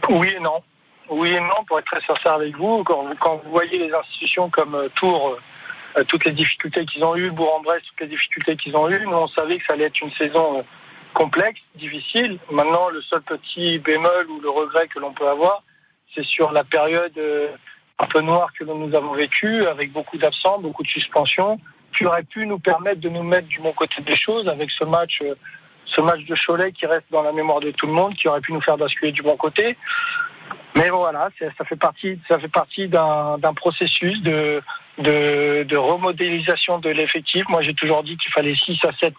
Oui 0.09 0.27
et 0.35 0.39
non. 0.39 0.61
Oui 1.09 1.29
et 1.29 1.39
non, 1.39 1.63
pour 1.67 1.79
être 1.79 1.85
très 1.85 2.01
sincère 2.01 2.33
avec 2.33 2.55
vous. 2.57 2.83
Quand, 2.83 3.41
vous 3.43 3.51
voyez 3.51 3.77
les 3.77 3.93
institutions 3.93 4.49
comme 4.49 4.75
euh, 4.75 4.89
Tours, 4.95 5.37
euh, 5.97 6.03
toutes 6.03 6.25
les 6.25 6.31
difficultés 6.31 6.85
qu'ils 6.85 7.03
ont 7.03 7.15
eues, 7.15 7.31
Bourg-en-Bresse, 7.31 7.83
toutes 7.87 8.01
les 8.01 8.07
difficultés 8.07 8.55
qu'ils 8.55 8.75
ont 8.75 8.89
eues, 8.89 9.05
nous 9.05 9.13
on 9.13 9.27
savait 9.27 9.57
que 9.57 9.65
ça 9.65 9.73
allait 9.73 9.85
être 9.85 10.01
une 10.01 10.11
saison 10.11 10.65
complexe, 11.13 11.61
difficile. 11.75 12.39
Maintenant, 12.51 12.89
le 12.89 13.01
seul 13.01 13.21
petit 13.21 13.79
bémol 13.79 14.29
ou 14.29 14.41
le 14.41 14.49
regret 14.49 14.87
que 14.87 14.99
l'on 14.99 15.13
peut 15.13 15.29
avoir, 15.29 15.63
c'est 16.13 16.25
sur 16.25 16.51
la 16.51 16.65
période 16.65 17.17
un 17.97 18.05
peu 18.07 18.19
noire 18.19 18.49
que 18.57 18.65
nous 18.65 18.93
avons 18.93 19.13
vécue, 19.13 19.65
avec 19.65 19.93
beaucoup 19.93 20.17
d'absents, 20.17 20.59
beaucoup 20.59 20.83
de 20.83 20.89
suspensions, 20.89 21.57
qui 21.95 22.05
aurait 22.05 22.23
pu 22.23 22.45
nous 22.45 22.59
permettre 22.59 22.99
de 22.99 23.07
nous 23.07 23.23
mettre 23.23 23.47
du 23.47 23.59
bon 23.59 23.71
côté 23.71 24.01
des 24.01 24.17
choses 24.17 24.49
avec 24.49 24.69
ce 24.71 24.83
match 24.83 25.21
ce 25.85 26.01
match 26.01 26.25
de 26.25 26.35
Cholet 26.35 26.71
qui 26.71 26.85
reste 26.85 27.05
dans 27.11 27.21
la 27.21 27.31
mémoire 27.31 27.59
de 27.59 27.71
tout 27.71 27.87
le 27.87 27.93
monde, 27.93 28.13
qui 28.15 28.27
aurait 28.27 28.41
pu 28.41 28.53
nous 28.53 28.61
faire 28.61 28.77
basculer 28.77 29.11
du 29.11 29.21
bon 29.21 29.37
côté. 29.37 29.77
Mais 30.75 30.89
voilà, 30.89 31.29
ça 31.57 31.65
fait 31.65 31.77
partie, 31.77 32.19
ça 32.27 32.37
fait 32.37 32.49
partie 32.49 32.89
d'un 32.89 33.53
processus 33.55 34.21
de, 34.21 34.61
de, 34.97 35.77
remodélisation 35.77 36.79
de 36.79 36.89
l'effectif. 36.89 37.47
Moi, 37.47 37.61
j'ai 37.61 37.73
toujours 37.73 38.03
dit 38.03 38.17
qu'il 38.17 38.31
fallait 38.31 38.55
6 38.55 38.77
à 38.83 38.91
7, 38.91 39.13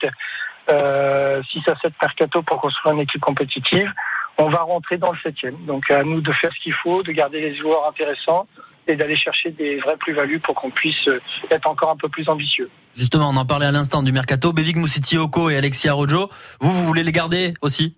euh, 0.71 1.43
6 1.51 1.63
à 1.69 1.77
7 1.77 1.95
mercato 2.01 2.43
pour 2.43 2.61
construire 2.61 2.95
une 2.95 3.01
équipe 3.01 3.23
compétitive. 3.23 3.91
On 4.39 4.49
va 4.49 4.61
rentrer 4.61 4.99
dans 4.99 5.13
le 5.13 5.19
septième. 5.23 5.57
Donc, 5.67 5.91
à 5.91 6.03
nous 6.05 6.21
de 6.21 6.33
faire 6.33 6.53
ce 6.53 6.61
qu'il 6.61 6.75
faut, 6.75 7.03
de 7.03 7.13
garder 7.13 7.41
les 7.41 7.55
joueurs 7.55 7.89
intéressants, 7.89 8.47
et 8.89 8.97
d'aller 8.97 9.17
chercher 9.17 9.51
des 9.51 9.79
vraies 9.79 9.97
plus-values 9.97 10.39
pour 10.39 10.55
qu'on 10.55 10.71
puisse 10.71 11.09
euh, 11.09 11.21
être 11.51 11.69
encore 11.69 11.91
un 11.91 11.97
peu 11.97 12.09
plus 12.09 12.29
ambitieux. 12.29 12.71
Justement, 12.95 13.31
on 13.31 13.37
en 13.37 13.45
parlait 13.45 13.67
à 13.67 13.73
l'instant 13.73 14.03
du 14.03 14.13
mercato. 14.13 14.53
Bevig 14.53 14.77
Oko 15.19 15.51
et 15.51 15.57
Alexia 15.57 15.93
Rojo, 15.93 16.31
vous, 16.61 16.71
vous 16.71 16.85
voulez 16.85 17.03
les 17.03 17.13
garder 17.13 17.55
aussi? 17.63 17.97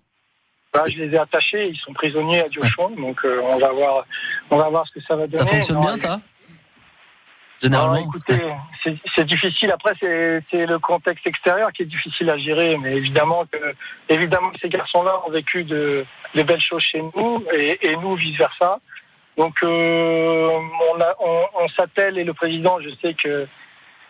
Bah, 0.73 0.83
je 0.87 0.97
les 0.97 1.13
ai 1.13 1.17
attachés, 1.17 1.69
ils 1.69 1.77
sont 1.77 1.93
prisonniers 1.93 2.41
à 2.41 2.49
Diochon, 2.49 2.91
donc 2.95 3.17
euh, 3.25 3.41
on 3.43 3.57
va 3.57 3.71
voir, 3.71 4.05
on 4.51 4.57
va 4.57 4.69
voir 4.69 4.87
ce 4.87 4.93
que 4.93 5.01
ça 5.01 5.15
va 5.15 5.25
donner. 5.25 5.37
Ça 5.37 5.45
fonctionne 5.45 5.79
bien, 5.79 5.97
ça? 5.97 6.21
Généralement. 7.61 7.95
écoutez, 7.95 8.41
c'est 9.15 9.25
difficile. 9.25 9.71
Après, 9.71 9.93
c'est 9.99 10.65
le 10.65 10.79
contexte 10.79 11.27
extérieur 11.27 11.73
qui 11.73 11.83
est 11.83 11.87
difficile 11.87 12.29
à 12.29 12.37
gérer, 12.37 12.77
mais 12.77 12.95
évidemment 12.95 13.45
que, 13.51 13.57
évidemment 14.07 14.51
ces 14.61 14.69
garçons-là 14.69 15.21
ont 15.27 15.31
vécu 15.31 15.63
de, 15.63 16.05
belles 16.33 16.61
choses 16.61 16.83
chez 16.83 17.01
nous 17.01 17.43
et, 17.53 17.89
et 17.89 17.97
nous 17.97 18.15
vice 18.15 18.37
versa. 18.37 18.79
Donc 19.39 19.55
euh, 19.63 20.49
on, 21.57 21.67
s'attelle 21.69 22.17
et 22.17 22.25
le 22.25 22.33
président, 22.33 22.77
je 22.81 22.89
sais 23.01 23.13
que 23.13 23.47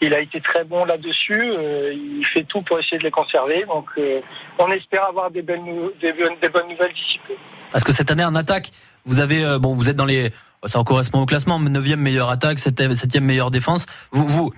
il 0.01 0.13
a 0.15 0.21
été 0.21 0.41
très 0.41 0.63
bon 0.63 0.85
là-dessus. 0.85 1.39
Euh, 1.39 1.93
il 1.93 2.25
fait 2.25 2.45
tout 2.45 2.63
pour 2.63 2.79
essayer 2.79 2.97
de 2.97 3.03
les 3.03 3.11
conserver. 3.11 3.63
Donc 3.65 3.85
euh, 3.99 4.21
on 4.57 4.71
espère 4.71 5.03
avoir 5.03 5.29
des, 5.29 5.43
belles, 5.43 5.61
des, 6.01 6.13
bonnes 6.13 6.69
nouvelles 6.69 6.93
d'ici 6.93 7.19
peu. 7.27 7.35
Parce 7.71 7.83
que 7.83 7.91
cette 7.91 8.09
année 8.09 8.25
en 8.25 8.33
attaque, 8.33 8.71
vous 9.05 9.19
avez 9.19 9.43
bon, 9.59 9.75
vous 9.75 9.87
êtes 9.87 9.95
dans 9.95 10.05
les 10.05 10.31
ça 10.65 10.83
correspond 10.83 11.21
au 11.21 11.25
classement, 11.25 11.59
9e 11.59 11.95
meilleure 11.95 12.29
attaque, 12.29 12.57
7e 12.57 13.19
meilleure 13.21 13.51
défense. 13.51 13.85
Vous, 14.11 14.27
vous, 14.27 14.53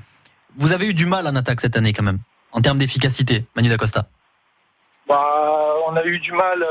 vous 0.58 0.72
avez 0.72 0.88
eu 0.88 0.94
du 0.94 1.06
mal 1.06 1.28
en 1.28 1.36
attaque 1.36 1.62
cette 1.62 1.76
année 1.78 1.94
quand 1.94 2.04
même, 2.04 2.20
en 2.52 2.62
termes 2.62 2.78
d'efficacité, 2.78 3.46
Manu 3.56 3.70
Dacosta. 3.70 4.06
Bah, 5.08 5.26
on 5.88 5.96
a 5.96 6.06
eu 6.06 6.20
du 6.20 6.32
mal 6.32 6.66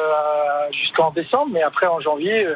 jusqu'en 0.72 1.10
décembre, 1.10 1.50
mais 1.52 1.62
après 1.62 1.86
en 1.86 2.00
janvier, 2.00 2.46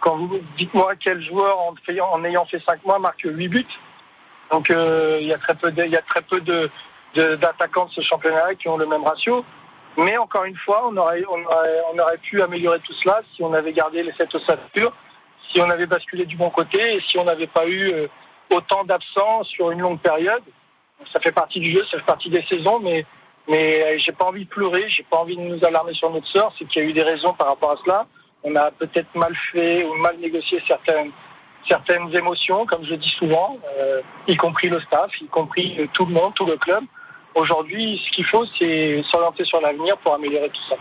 quand 0.00 0.16
vous 0.16 0.40
dites-moi 0.56 0.94
quel 0.98 1.22
joueur 1.22 1.58
en, 1.58 2.24
ayant 2.24 2.44
fait 2.46 2.60
5 2.60 2.84
mois 2.84 2.98
marque 2.98 3.22
8 3.24 3.48
buts. 3.48 3.66
Donc 4.50 4.70
euh, 4.70 5.18
il 5.20 5.26
y 5.26 5.32
a 5.32 5.38
très 5.38 5.54
peu 5.54 5.70
y 5.70 5.96
a 5.96 6.02
très 6.02 6.22
peu 6.22 6.40
de, 6.40 6.70
d'attaquants 7.14 7.86
de, 7.86 7.92
ce 7.92 8.00
championnat 8.00 8.54
qui 8.58 8.68
ont 8.68 8.76
le 8.76 8.86
même 8.86 9.04
ratio. 9.04 9.44
Mais 9.96 10.16
encore 10.16 10.44
une 10.44 10.56
fois, 10.56 10.88
on 10.88 10.96
aurait, 10.96 11.22
pu 12.22 12.42
améliorer 12.42 12.80
tout 12.80 12.92
cela 12.94 13.20
si 13.34 13.42
on 13.42 13.52
avait 13.52 13.72
gardé 13.72 14.08
cette 14.16 14.34
ossature, 14.34 14.92
si 15.50 15.60
on 15.60 15.68
avait 15.68 15.86
basculé 15.86 16.26
du 16.26 16.36
bon 16.36 16.50
côté 16.50 16.96
et 16.96 17.00
si 17.00 17.18
on 17.18 17.24
n'avait 17.24 17.46
pas 17.46 17.66
eu 17.66 17.92
euh, 17.92 18.08
autant 18.50 18.84
d'absents 18.84 19.44
sur 19.44 19.70
une 19.70 19.80
longue 19.80 20.00
période. 20.00 20.42
Ça 21.12 21.20
fait 21.20 21.32
partie 21.32 21.60
du 21.60 21.70
jeu, 21.72 21.84
ça 21.90 21.98
fait 21.98 22.04
partie 22.04 22.30
des 22.30 22.42
saisons, 22.42 22.78
mais 22.80 23.04
Mais 23.48 23.98
j'ai 23.98 24.12
pas 24.12 24.26
envie 24.26 24.44
de 24.44 24.50
pleurer, 24.50 24.88
j'ai 24.88 25.02
pas 25.02 25.16
envie 25.16 25.36
de 25.36 25.42
nous 25.42 25.64
alarmer 25.64 25.94
sur 25.94 26.10
notre 26.10 26.26
sort, 26.26 26.52
c'est 26.56 26.66
qu'il 26.66 26.82
y 26.82 26.86
a 26.86 26.88
eu 26.88 26.92
des 26.92 27.02
raisons 27.02 27.32
par 27.32 27.48
rapport 27.48 27.72
à 27.72 27.76
cela. 27.82 28.06
On 28.42 28.54
a 28.54 28.70
peut-être 28.70 29.12
mal 29.14 29.34
fait 29.50 29.82
ou 29.84 29.94
mal 29.94 30.16
négocié 30.18 30.62
certaines 30.66 31.10
certaines 31.68 32.14
émotions, 32.14 32.66
comme 32.66 32.84
je 32.84 32.94
dis 32.94 33.08
souvent, 33.10 33.58
euh, 33.78 34.02
y 34.26 34.36
compris 34.36 34.68
le 34.68 34.80
staff, 34.80 35.10
y 35.20 35.26
compris 35.26 35.88
tout 35.92 36.06
le 36.06 36.12
monde, 36.12 36.32
tout 36.34 36.46
le 36.46 36.56
club. 36.56 36.84
Aujourd'hui, 37.34 38.00
ce 38.04 38.10
qu'il 38.10 38.24
faut, 38.24 38.44
c'est 38.58 39.02
s'orienter 39.10 39.44
sur 39.44 39.60
l'avenir 39.60 39.96
pour 39.98 40.14
améliorer 40.14 40.50
tout 40.50 40.62
ça. 40.68 40.76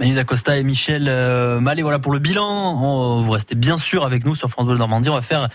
Manu 0.00 0.14
Dacosta 0.14 0.56
et 0.56 0.62
Michel 0.62 1.08
euh, 1.08 1.60
Mallet, 1.60 1.82
voilà 1.82 1.98
pour 1.98 2.10
le 2.10 2.18
bilan. 2.18 3.20
vous 3.20 3.30
restez 3.30 3.54
bien 3.54 3.76
sûr 3.76 4.02
avec 4.06 4.24
nous 4.24 4.34
sur 4.34 4.48
France 4.48 4.64
Bleu 4.64 4.78
Normandie. 4.78 5.10
On 5.10 5.14
va 5.14 5.20
faire 5.20 5.50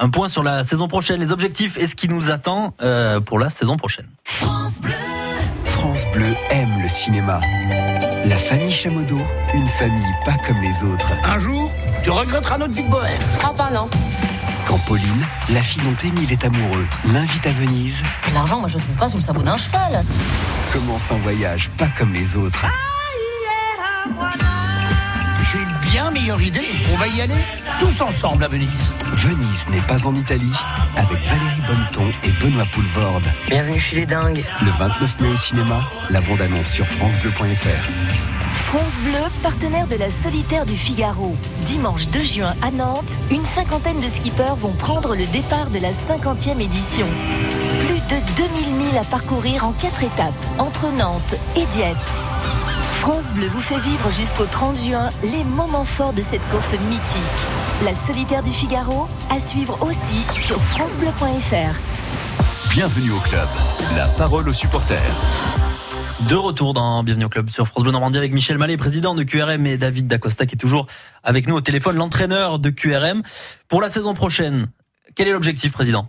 un 0.00 0.10
point 0.10 0.26
sur 0.26 0.42
la 0.42 0.64
saison 0.64 0.88
prochaine, 0.88 1.20
les 1.20 1.30
objectifs 1.30 1.78
et 1.78 1.86
ce 1.86 1.94
qui 1.94 2.08
nous 2.08 2.32
attend 2.32 2.74
euh, 2.82 3.20
pour 3.20 3.38
la 3.38 3.50
saison 3.50 3.76
prochaine. 3.76 4.08
France 4.24 4.80
Bleu. 4.80 4.94
France 5.62 6.06
Bleu 6.12 6.34
aime 6.50 6.82
le 6.82 6.88
cinéma. 6.88 7.40
La 8.24 8.36
famille 8.36 8.72
Chamodo, 8.72 9.18
une 9.54 9.68
famille 9.68 10.14
pas 10.24 10.34
comme 10.44 10.60
les 10.60 10.82
autres. 10.82 11.12
Un 11.24 11.38
jour, 11.38 11.70
tu 12.02 12.10
regretteras 12.10 12.58
notre 12.58 12.72
vie 12.72 12.82
de 12.82 12.90
bohème. 12.90 13.22
Ah 13.44 13.52
bah 13.56 13.70
non. 13.72 13.88
Quand 14.66 14.78
Pauline, 14.88 15.24
la 15.52 15.62
fille 15.62 15.82
dont 15.84 16.08
Émile 16.08 16.32
est 16.32 16.44
amoureux, 16.44 16.86
l'invite 17.12 17.46
à 17.46 17.52
Venise. 17.52 18.02
L'argent, 18.32 18.58
moi 18.58 18.68
je 18.68 18.78
trouve 18.78 18.96
pas 18.96 19.08
sous 19.08 19.18
le 19.18 19.22
sabot 19.22 19.42
d'un 19.42 19.56
cheval. 19.56 20.02
Commence 20.72 21.12
un 21.12 21.18
voyage 21.18 21.70
pas 21.78 21.88
comme 21.96 22.12
les 22.12 22.34
autres. 22.34 22.66
J'ai 25.44 25.58
une 25.58 25.90
bien 25.90 26.10
meilleure 26.10 26.40
idée. 26.42 26.66
On 26.92 26.96
va 26.96 27.06
y 27.06 27.20
aller 27.22 27.34
tous 27.78 28.00
ensemble 28.02 28.44
à 28.44 28.48
Venise. 28.48 28.92
Venise 29.12 29.68
n'est 29.70 29.80
pas 29.82 30.06
en 30.06 30.14
Italie 30.14 30.52
avec 30.96 31.18
Valérie 31.24 31.62
Bonneton 31.66 32.12
et 32.22 32.30
Benoît 32.32 32.66
Poulvorde. 32.72 33.24
Bienvenue 33.48 33.78
chez 33.78 33.96
les 33.96 34.06
dingues. 34.06 34.44
Le 34.62 34.70
29 34.70 35.20
mai 35.20 35.28
au 35.28 35.36
cinéma, 35.36 35.88
la 36.10 36.20
bande-annonce 36.20 36.68
sur 36.68 36.86
francebleu.fr. 36.86 38.52
France 38.52 38.92
Bleu, 39.04 39.24
partenaire 39.42 39.86
de 39.86 39.96
la 39.96 40.10
Solitaire 40.10 40.66
du 40.66 40.76
Figaro. 40.76 41.36
Dimanche 41.62 42.06
2 42.08 42.22
juin 42.24 42.54
à 42.62 42.70
Nantes, 42.70 43.10
une 43.30 43.44
cinquantaine 43.44 44.00
de 44.00 44.08
skippers 44.08 44.56
vont 44.56 44.72
prendre 44.72 45.14
le 45.14 45.26
départ 45.26 45.70
de 45.70 45.78
la 45.78 45.90
50e 45.92 46.60
édition. 46.60 47.06
Plus 47.86 48.00
de 48.00 48.20
2000 48.36 48.74
milles 48.74 48.98
à 48.98 49.04
parcourir 49.04 49.64
en 49.66 49.72
quatre 49.72 50.02
étapes 50.02 50.34
entre 50.58 50.90
Nantes 50.92 51.36
et 51.56 51.66
Dieppe. 51.66 51.96
France 53.04 53.34
Bleu 53.34 53.48
vous 53.48 53.60
fait 53.60 53.78
vivre 53.80 54.10
jusqu'au 54.10 54.46
30 54.46 54.78
juin 54.78 55.10
les 55.22 55.44
moments 55.44 55.84
forts 55.84 56.14
de 56.14 56.22
cette 56.22 56.40
course 56.48 56.72
mythique. 56.88 57.04
La 57.84 57.92
solitaire 57.92 58.42
du 58.42 58.50
Figaro, 58.50 59.08
à 59.28 59.38
suivre 59.38 59.78
aussi 59.82 60.42
sur 60.42 60.58
francebleu.fr. 60.58 61.76
Bienvenue 62.70 63.10
au 63.10 63.18
club. 63.18 63.46
La 63.94 64.06
parole 64.06 64.48
aux 64.48 64.54
supporters. 64.54 65.12
De 66.30 66.34
retour 66.34 66.72
dans 66.72 67.04
Bienvenue 67.04 67.26
au 67.26 67.28
club 67.28 67.50
sur 67.50 67.68
France 67.68 67.82
Bleu 67.82 67.92
Normandie 67.92 68.16
avec 68.16 68.32
Michel 68.32 68.56
Mallet, 68.56 68.78
président 68.78 69.14
de 69.14 69.22
QRM 69.22 69.66
et 69.66 69.76
David 69.76 70.06
Dacosta 70.06 70.46
qui 70.46 70.54
est 70.54 70.58
toujours 70.58 70.86
avec 71.22 71.46
nous 71.46 71.56
au 71.56 71.60
téléphone, 71.60 71.96
l'entraîneur 71.96 72.58
de 72.58 72.70
QRM. 72.70 73.22
Pour 73.68 73.82
la 73.82 73.90
saison 73.90 74.14
prochaine, 74.14 74.68
quel 75.14 75.28
est 75.28 75.32
l'objectif, 75.32 75.72
président? 75.72 76.08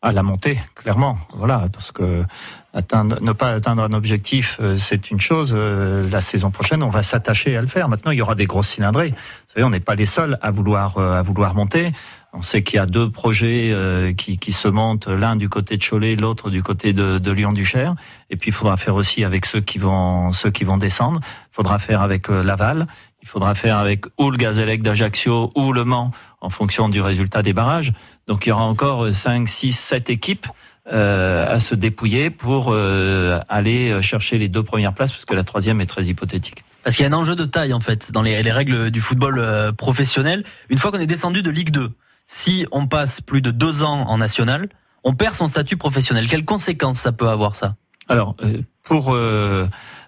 À 0.00 0.12
la 0.12 0.22
montée, 0.22 0.58
clairement. 0.76 1.18
Voilà, 1.34 1.66
parce 1.72 1.90
que 1.90 2.24
atteindre, 2.72 3.20
ne 3.20 3.32
pas 3.32 3.50
atteindre 3.50 3.82
un 3.82 3.92
objectif, 3.92 4.58
euh, 4.60 4.76
c'est 4.78 5.10
une 5.10 5.20
chose. 5.20 5.52
Euh, 5.56 6.08
la 6.08 6.20
saison 6.20 6.52
prochaine, 6.52 6.84
on 6.84 6.88
va 6.88 7.02
s'attacher 7.02 7.56
à 7.56 7.60
le 7.60 7.66
faire. 7.66 7.88
Maintenant, 7.88 8.12
il 8.12 8.18
y 8.18 8.22
aura 8.22 8.36
des 8.36 8.46
grosses 8.46 8.68
cylindrées. 8.68 9.08
Vous 9.08 9.52
savez, 9.54 9.64
on 9.64 9.70
n'est 9.70 9.80
pas 9.80 9.96
les 9.96 10.06
seuls 10.06 10.38
à 10.40 10.52
vouloir 10.52 10.98
euh, 10.98 11.18
à 11.18 11.22
vouloir 11.22 11.54
monter. 11.54 11.90
On 12.32 12.42
sait 12.42 12.62
qu'il 12.62 12.76
y 12.76 12.78
a 12.78 12.86
deux 12.86 13.10
projets 13.10 13.74
qui, 14.18 14.36
qui 14.36 14.52
se 14.52 14.68
montent, 14.68 15.08
l'un 15.08 15.34
du 15.34 15.48
côté 15.48 15.78
de 15.78 15.82
Cholet, 15.82 16.14
l'autre 16.14 16.50
du 16.50 16.62
côté 16.62 16.92
de, 16.92 17.18
de 17.18 17.32
Lyon-du-Cher. 17.32 17.94
Et 18.28 18.36
puis, 18.36 18.50
il 18.50 18.52
faudra 18.52 18.76
faire 18.76 18.96
aussi 18.96 19.24
avec 19.24 19.46
ceux 19.46 19.62
qui 19.62 19.78
vont 19.78 20.30
ceux 20.32 20.50
qui 20.50 20.64
vont 20.64 20.76
descendre. 20.76 21.20
Il 21.24 21.54
faudra 21.54 21.78
faire 21.78 22.02
avec 22.02 22.28
Laval. 22.28 22.86
Il 23.22 23.28
faudra 23.28 23.54
faire 23.54 23.78
avec 23.78 24.04
ou 24.18 24.30
le 24.30 24.36
Gazélec 24.36 24.82
d'Ajaccio 24.82 25.52
ou 25.56 25.72
le 25.72 25.84
Mans 25.84 26.10
en 26.40 26.50
fonction 26.50 26.90
du 26.90 27.00
résultat 27.00 27.42
des 27.42 27.54
barrages. 27.54 27.92
Donc 28.28 28.46
il 28.46 28.50
y 28.50 28.52
aura 28.52 28.64
encore 28.64 29.12
5, 29.12 29.48
6, 29.48 29.72
7 29.72 30.10
équipes 30.10 30.46
euh, 30.92 31.46
à 31.46 31.58
se 31.58 31.74
dépouiller 31.74 32.30
pour 32.30 32.68
euh, 32.70 33.40
aller 33.48 34.00
chercher 34.00 34.38
les 34.38 34.48
deux 34.48 34.62
premières 34.62 34.94
places, 34.94 35.12
parce 35.12 35.24
que 35.24 35.34
la 35.34 35.44
troisième 35.44 35.80
est 35.80 35.86
très 35.86 36.04
hypothétique. 36.04 36.64
Parce 36.84 36.96
qu'il 36.96 37.04
y 37.04 37.08
a 37.08 37.10
un 37.10 37.18
enjeu 37.18 37.36
de 37.36 37.44
taille 37.44 37.74
en 37.74 37.80
fait 37.80 38.12
dans 38.12 38.22
les, 38.22 38.40
règles 38.40 38.90
du 38.90 39.00
football 39.00 39.38
euh, 39.38 39.72
professionnel. 39.72 40.44
Une 40.70 40.78
fois 40.78 40.90
qu'on 40.90 41.00
est 41.00 41.06
descendu 41.06 41.42
de 41.42 41.50
Ligue 41.50 41.70
2, 41.70 41.90
si 42.24 42.66
on 42.70 42.86
passe 42.86 43.20
plus 43.20 43.42
de 43.42 43.50
deux 43.50 43.82
ans 43.82 44.04
en 44.06 44.16
national, 44.18 44.68
on 45.04 45.14
perd 45.14 45.34
son 45.34 45.46
statut 45.46 45.76
professionnel. 45.76 46.26
Quelles 46.26 46.44
conséquences 46.44 46.98
ça 46.98 47.12
peut 47.12 47.28
avoir 47.28 47.54
ça? 47.54 47.76
Alors 48.08 48.34
pour 48.82 49.14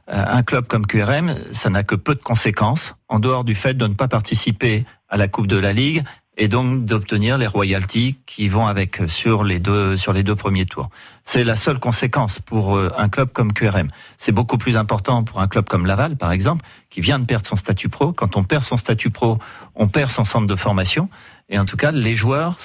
un 0.08 0.42
club 0.42 0.66
comme 0.66 0.86
QRM, 0.86 1.34
ça 1.50 1.68
n'a 1.68 1.82
que 1.82 1.94
peu 1.94 2.14
de 2.14 2.22
conséquences, 2.22 2.94
en 3.08 3.18
dehors 3.18 3.44
du 3.44 3.54
fait 3.54 3.74
de 3.74 3.86
ne 3.86 3.92
pas 3.92 4.08
participer 4.08 4.86
à 5.10 5.18
la 5.18 5.28
Coupe 5.28 5.46
de 5.46 5.58
la 5.58 5.74
Ligue 5.74 6.02
et 6.36 6.48
donc 6.48 6.84
d'obtenir 6.84 7.38
les 7.38 7.46
royalties 7.46 8.16
qui 8.26 8.48
vont 8.48 8.66
avec 8.66 9.02
sur 9.08 9.44
les 9.44 9.58
deux 9.58 9.96
sur 9.96 10.12
les 10.12 10.22
deux 10.22 10.36
premiers 10.36 10.64
tours. 10.64 10.88
C'est 11.22 11.44
la 11.44 11.56
seule 11.56 11.78
conséquence 11.78 12.38
pour 12.38 12.76
euh, 12.76 12.90
un 12.96 13.08
club 13.08 13.30
comme 13.32 13.52
QRM. 13.52 13.88
C'est 14.16 14.32
beaucoup 14.32 14.56
plus 14.56 14.76
important 14.76 15.22
pour 15.22 15.40
un 15.40 15.48
club 15.48 15.66
comme 15.68 15.86
Laval 15.86 16.16
par 16.16 16.32
exemple 16.32 16.64
qui 16.88 17.00
vient 17.00 17.18
de 17.18 17.26
perdre 17.26 17.46
son 17.46 17.56
statut 17.56 17.88
pro. 17.88 18.12
Quand 18.12 18.36
on 18.36 18.44
perd 18.44 18.62
son 18.62 18.76
statut 18.76 19.10
pro, 19.10 19.38
on 19.74 19.88
perd 19.88 20.10
son 20.10 20.24
centre 20.24 20.46
de 20.46 20.56
formation 20.56 21.08
et 21.48 21.58
en 21.58 21.64
tout 21.64 21.76
cas 21.76 21.90
les 21.90 22.14
joueurs 22.14 22.56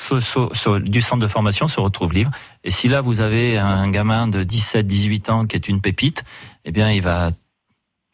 du 0.83 1.01
centre 1.01 1.21
de 1.21 1.27
formation 1.27 1.67
se 1.67 1.79
retrouvent 1.79 2.13
libres. 2.13 2.31
Et 2.63 2.71
si 2.71 2.87
là 2.87 3.01
vous 3.01 3.21
avez 3.21 3.57
un 3.57 3.89
gamin 3.89 4.27
de 4.27 4.43
17 4.43 4.85
18 4.85 5.29
ans 5.29 5.45
qui 5.47 5.55
est 5.55 5.67
une 5.67 5.81
pépite, 5.81 6.23
eh 6.65 6.71
bien 6.71 6.91
il 6.91 7.01
va 7.01 7.31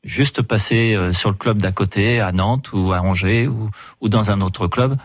juste 0.03 0.41
passer 0.41 0.95
euh, 0.95 1.13
sur 1.13 1.29
le 1.29 1.35
club 1.35 1.61
d'à 1.61 1.71
côté, 1.71 2.19
à 2.19 2.31
Nantes 2.31 2.71
ou 2.73 2.91
à 2.93 3.01
Angers 3.01 3.47
ou, 3.47 3.69
ou 3.99 4.09
dans 4.09 4.31
un 4.31 4.41
autre 4.41 4.67
club 4.67 4.97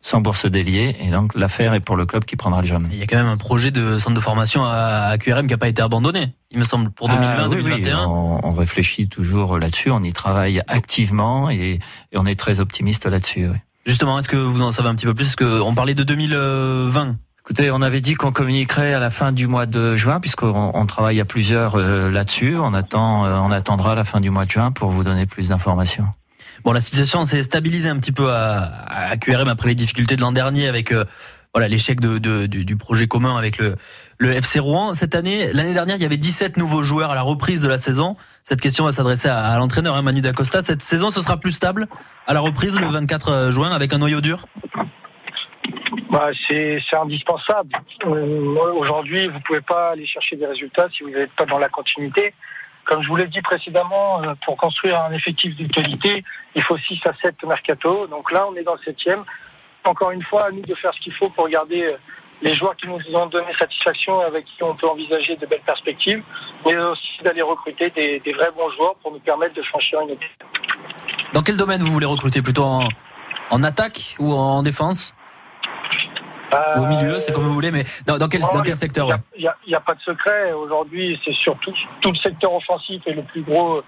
sans 0.00 0.20
bourse 0.20 0.46
déliée. 0.46 0.96
Et 1.00 1.10
donc, 1.10 1.34
l'affaire 1.34 1.74
est 1.74 1.80
pour 1.80 1.96
le 1.96 2.06
club 2.06 2.24
qui 2.24 2.36
prendra 2.36 2.60
le 2.60 2.66
jeune. 2.66 2.88
Il 2.90 2.98
y 2.98 3.02
a 3.02 3.06
quand 3.06 3.16
même 3.16 3.26
un 3.26 3.36
projet 3.36 3.70
de 3.70 3.98
centre 3.98 4.14
de 4.14 4.20
formation 4.20 4.64
à 4.64 5.16
QRM 5.18 5.46
qui 5.46 5.54
n'a 5.54 5.58
pas 5.58 5.68
été 5.68 5.82
abandonné, 5.82 6.34
il 6.50 6.58
me 6.58 6.64
semble, 6.64 6.90
pour 6.90 7.08
2020-2021. 7.08 7.94
Ah 7.94 8.08
on, 8.08 8.50
réfléchit 8.52 9.08
toujours 9.08 9.58
là-dessus, 9.58 9.90
on 9.90 10.02
y 10.02 10.12
travaille 10.12 10.62
activement 10.66 11.50
et, 11.50 11.78
on 12.14 12.26
est 12.26 12.38
très 12.38 12.60
optimiste 12.60 13.06
là-dessus. 13.06 13.48
Justement, 13.86 14.18
est-ce 14.18 14.28
que 14.28 14.36
vous 14.36 14.62
en 14.62 14.72
savez 14.72 14.88
un 14.88 14.94
petit 14.94 15.06
peu 15.06 15.14
plus? 15.14 15.26
Est-ce 15.26 15.36
qu'on 15.36 15.74
parlait 15.74 15.94
de 15.94 16.02
2020 16.02 17.16
Écoutez, 17.40 17.70
on 17.70 17.80
avait 17.80 18.02
dit 18.02 18.14
qu'on 18.14 18.30
communiquerait 18.30 18.92
à 18.92 18.98
la 18.98 19.08
fin 19.08 19.32
du 19.32 19.46
mois 19.46 19.64
de 19.64 19.96
juin, 19.96 20.20
puisqu'on 20.20 20.70
on 20.74 20.84
travaille 20.84 21.18
à 21.18 21.24
plusieurs 21.24 21.76
euh, 21.76 22.10
là-dessus. 22.10 22.56
On 22.58 22.74
attend, 22.74 23.24
euh, 23.24 23.36
on 23.36 23.50
attendra 23.50 23.94
la 23.94 24.04
fin 24.04 24.20
du 24.20 24.28
mois 24.28 24.44
de 24.44 24.50
juin 24.50 24.70
pour 24.70 24.90
vous 24.90 25.02
donner 25.02 25.24
plus 25.24 25.48
d'informations. 25.48 26.08
Bon, 26.64 26.72
la 26.72 26.80
situation 26.80 27.24
s'est 27.24 27.42
stabilisée 27.42 27.88
un 27.88 27.98
petit 27.98 28.12
peu 28.12 28.30
à, 28.30 29.16
QRM 29.20 29.48
après 29.48 29.68
les 29.68 29.74
difficultés 29.74 30.16
de 30.16 30.20
l'an 30.20 30.32
dernier 30.32 30.68
avec 30.68 30.92
euh, 30.92 31.04
voilà 31.54 31.68
l'échec 31.68 32.00
du, 32.00 32.76
projet 32.76 33.06
commun 33.06 33.36
avec 33.36 33.58
le, 33.58 33.76
FC 34.20 34.58
Rouen. 34.58 34.94
Cette 34.94 35.14
année, 35.14 35.52
l'année 35.52 35.74
dernière, 35.74 35.96
il 35.96 36.02
y 36.02 36.06
avait 36.06 36.16
17 36.16 36.56
nouveaux 36.56 36.82
joueurs 36.82 37.10
à 37.10 37.14
la 37.14 37.22
reprise 37.22 37.62
de 37.62 37.68
la 37.68 37.78
saison. 37.78 38.16
Cette 38.44 38.60
question 38.60 38.84
va 38.84 38.92
s'adresser 38.92 39.28
à, 39.28 39.56
l'entraîneur 39.58 39.94
hein, 39.94 40.02
Manu 40.02 40.20
Dacosta. 40.20 40.62
Cette 40.62 40.82
saison, 40.82 41.10
ce 41.10 41.20
sera 41.20 41.38
plus 41.38 41.52
stable 41.52 41.88
à 42.26 42.34
la 42.34 42.40
reprise 42.40 42.78
le 42.78 42.86
24 42.86 43.28
euh, 43.28 43.50
juin 43.50 43.70
avec 43.70 43.92
un 43.92 43.98
noyau 43.98 44.20
dur? 44.20 44.44
Bah, 46.10 46.30
c'est 46.48 46.80
indispensable. 46.92 47.70
Euh, 48.06 48.54
aujourd'hui, 48.76 49.28
vous 49.28 49.40
pouvez 49.40 49.60
pas 49.60 49.90
aller 49.90 50.06
chercher 50.06 50.36
des 50.36 50.46
résultats 50.46 50.88
si 50.90 51.02
vous 51.02 51.10
n'êtes 51.10 51.32
pas 51.32 51.44
dans 51.44 51.58
la 51.58 51.68
continuité. 51.68 52.34
Comme 52.88 53.02
je 53.02 53.08
vous 53.08 53.16
l'ai 53.16 53.26
dit 53.26 53.42
précédemment, 53.42 54.22
euh, 54.22 54.34
pour 54.46 54.56
construire 54.56 54.98
un 55.02 55.12
effectif 55.12 55.54
de 55.56 55.66
qualité, 55.66 56.24
il 56.54 56.62
faut 56.62 56.78
6 56.78 56.98
à 57.04 57.12
7 57.22 57.34
mercato. 57.44 58.06
Donc 58.06 58.32
là, 58.32 58.46
on 58.48 58.56
est 58.56 58.62
dans 58.62 58.76
le 58.76 58.80
7e. 58.80 59.24
Encore 59.84 60.10
une 60.10 60.22
fois, 60.22 60.46
à 60.46 60.50
nous 60.50 60.62
de 60.62 60.74
faire 60.74 60.94
ce 60.94 61.00
qu'il 61.00 61.12
faut 61.12 61.28
pour 61.28 61.50
garder 61.50 61.82
euh, 61.82 61.96
les 62.40 62.54
joueurs 62.54 62.74
qui 62.76 62.88
nous 62.88 62.98
ont 63.14 63.26
donné 63.26 63.52
satisfaction, 63.58 64.20
avec 64.20 64.46
qui 64.46 64.62
on 64.62 64.74
peut 64.74 64.88
envisager 64.88 65.36
de 65.36 65.44
belles 65.44 65.60
perspectives, 65.66 66.22
mais 66.64 66.74
aussi 66.78 67.22
d'aller 67.22 67.42
recruter 67.42 67.90
des, 67.90 68.32
vrais 68.32 68.52
bons 68.52 68.70
joueurs 68.70 68.94
pour 69.02 69.12
nous 69.12 69.20
permettre 69.20 69.52
de 69.52 69.62
franchir 69.62 70.00
une 70.00 70.10
étape. 70.10 70.28
Dans 71.34 71.42
quel 71.42 71.58
domaine 71.58 71.82
vous 71.82 71.92
voulez 71.92 72.06
recruter? 72.06 72.40
Plutôt 72.40 72.64
en 73.50 73.62
attaque 73.62 74.16
ou 74.18 74.32
en 74.32 74.62
défense? 74.62 75.12
Au 76.76 76.86
milieu, 76.86 77.20
c'est 77.20 77.32
comme 77.32 77.44
vous 77.44 77.52
voulez, 77.52 77.70
mais 77.70 77.84
dans, 78.06 78.28
quel, 78.28 78.40
dans 78.40 78.62
quel 78.62 78.76
secteur 78.76 79.08
Il 79.36 79.50
n'y 79.66 79.74
a, 79.74 79.80
pas 79.80 79.94
de 79.94 80.00
secret. 80.00 80.52
Aujourd'hui, 80.52 81.20
c'est 81.24 81.34
surtout 81.34 81.72
tout 82.00 82.10
le 82.10 82.16
secteur 82.16 82.52
offensif 82.52 83.02
et 83.06 83.12
le 83.12 83.22
plus 83.22 83.42
gros 83.42 83.82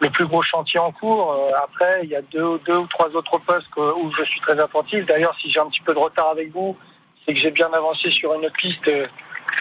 le 0.00 0.10
plus 0.10 0.26
gros 0.26 0.42
chantier 0.42 0.78
en 0.78 0.92
cours. 0.92 1.32
Euh, 1.32 1.50
après, 1.62 2.00
il 2.02 2.10
y 2.10 2.16
a 2.16 2.22
deux, 2.22 2.58
deux 2.66 2.76
ou 2.76 2.86
trois 2.86 3.08
autres 3.14 3.38
postes 3.38 3.68
où 3.76 4.12
je 4.16 4.24
suis 4.24 4.40
très 4.40 4.58
attentif. 4.58 5.06
D'ailleurs, 5.06 5.34
si 5.40 5.50
j'ai 5.50 5.60
un 5.60 5.66
petit 5.66 5.80
peu 5.80 5.94
de 5.94 5.98
retard 5.98 6.28
avec 6.28 6.52
vous, 6.52 6.76
c'est 7.24 7.34
que 7.34 7.40
j'ai 7.40 7.50
bien 7.50 7.72
avancé 7.72 8.10
sur 8.10 8.34
une 8.34 8.44
autre 8.44 8.56
liste 8.62 8.88
euh, 8.88 9.06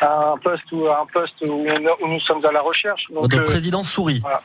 un 0.01 0.37
poste 0.37 0.69
où, 0.71 0.87
un 0.87 1.05
poste 1.13 1.41
où, 1.41 1.65
nous 2.07 2.19
sommes 2.21 2.45
à 2.45 2.51
la 2.51 2.61
recherche. 2.61 3.05
Donc, 3.09 3.23
Votre 3.23 3.39
euh, 3.39 3.43
président 3.43 3.83
sourit. 3.83 4.21
Voilà. 4.21 4.41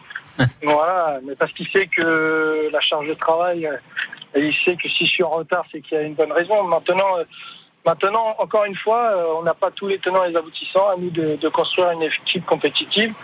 voilà. 0.63 1.21
mais 1.25 1.35
parce 1.35 1.53
qu'il 1.53 1.67
sait 1.69 1.87
que 1.87 2.69
la 2.73 2.81
charge 2.81 3.09
de 3.09 3.15
travail, 3.15 3.69
il 4.37 4.55
sait 4.55 4.77
que 4.77 4.89
si 4.89 5.05
je 5.05 5.11
suis 5.11 5.23
en 5.25 5.31
retard, 5.31 5.65
c'est 5.73 5.81
qu'il 5.81 5.99
y 5.99 6.01
a 6.01 6.05
une 6.05 6.15
bonne 6.15 6.33
raison. 6.33 6.63
Maintenant, 6.65 7.17
Maintenant, 7.89 8.35
encore 8.39 8.67
une 8.67 8.77
fois, 8.77 9.13
euh, 9.17 9.39
on 9.39 9.43
n'a 9.45 9.55
pas 9.55 9.71
tous 9.71 9.87
les 9.87 9.99
tenants 9.99 10.23
et 10.25 10.29
les 10.29 10.37
aboutissants. 10.37 10.89
À 10.91 10.97
nous 10.99 11.09
de, 11.09 11.49
construire 11.49 11.91
une 11.93 12.03
équipe 12.03 12.45
compétitive. 12.45 13.15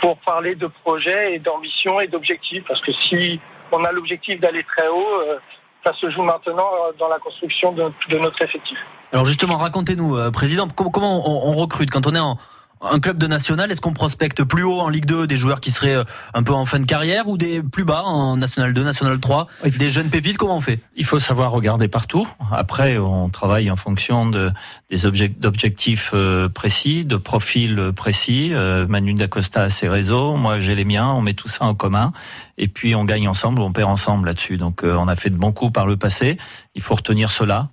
pour 0.00 0.16
parler 0.16 0.54
de 0.56 0.66
projets 0.66 1.34
et 1.34 1.38
d'ambition 1.38 2.00
et 2.00 2.08
d'objectifs. 2.08 2.64
Parce 2.66 2.80
que 2.80 2.90
si 2.90 3.38
on 3.70 3.84
a 3.84 3.92
l'objectif 3.92 4.40
d'aller 4.40 4.64
très 4.64 4.88
haut, 4.88 5.20
euh, 5.20 5.38
ça 5.84 5.92
se 5.92 6.10
joue 6.10 6.22
maintenant 6.22 6.68
dans 6.98 7.08
la 7.08 7.20
construction 7.20 7.70
de, 7.72 7.92
notre 8.18 8.42
effectif. 8.42 8.76
Alors 9.12 9.24
justement, 9.24 9.56
racontez-nous, 9.56 10.16
euh, 10.16 10.32
Président, 10.32 10.66
comment, 10.66 11.22
on 11.28 11.52
recrute 11.52 11.90
quand 11.90 12.08
on 12.08 12.14
est 12.16 12.18
en, 12.18 12.38
un 12.82 12.98
club 13.00 13.18
de 13.18 13.26
national, 13.26 13.70
est-ce 13.70 13.80
qu'on 13.80 13.92
prospecte 13.92 14.42
plus 14.44 14.62
haut 14.62 14.80
en 14.80 14.88
Ligue 14.88 15.04
2 15.04 15.26
des 15.26 15.36
joueurs 15.36 15.60
qui 15.60 15.70
seraient 15.70 15.96
euh, 15.96 16.04
un 16.34 16.42
peu 16.42 16.52
en 16.52 16.64
fin 16.64 16.80
de 16.80 16.86
carrière 16.86 17.28
ou 17.28 17.36
des 17.36 17.62
plus 17.62 17.84
bas 17.84 18.02
en 18.02 18.36
National 18.36 18.72
2, 18.72 18.82
National 18.82 19.20
3, 19.20 19.48
des 19.78 19.88
jeunes 19.88 20.08
pépites 20.08 20.38
Comment 20.38 20.56
on 20.56 20.60
fait? 20.60 20.80
Il 20.96 21.04
faut 21.04 21.18
savoir 21.18 21.50
regarder 21.50 21.88
partout. 21.88 22.26
Après, 22.52 22.96
on 22.98 23.28
travaille 23.28 23.70
en 23.70 23.76
fonction 23.76 24.28
de, 24.28 24.50
des 24.90 25.28
d'objectifs 25.28 26.12
euh, 26.14 26.48
précis, 26.48 27.04
de 27.04 27.16
profils 27.16 27.92
précis. 27.94 28.50
Euh, 28.52 28.86
Manu 28.86 29.14
Dacosta 29.14 29.62
a 29.62 29.68
ses 29.68 29.88
réseaux, 29.88 30.36
moi 30.36 30.60
j'ai 30.60 30.74
les 30.74 30.84
miens. 30.84 31.08
On 31.08 31.20
met 31.20 31.34
tout 31.34 31.48
ça 31.48 31.64
en 31.64 31.74
commun 31.74 32.12
et 32.56 32.68
puis 32.68 32.94
on 32.94 33.04
gagne 33.04 33.28
ensemble, 33.28 33.60
on 33.60 33.72
perd 33.72 33.90
ensemble 33.90 34.26
là-dessus. 34.26 34.56
Donc 34.56 34.82
on 34.84 35.08
a 35.08 35.16
fait 35.16 35.30
de 35.30 35.36
bons 35.36 35.52
coups 35.52 35.72
par 35.72 35.86
le 35.86 35.96
passé. 35.96 36.38
Il 36.74 36.82
faut 36.82 36.94
retenir 36.94 37.30
cela 37.30 37.68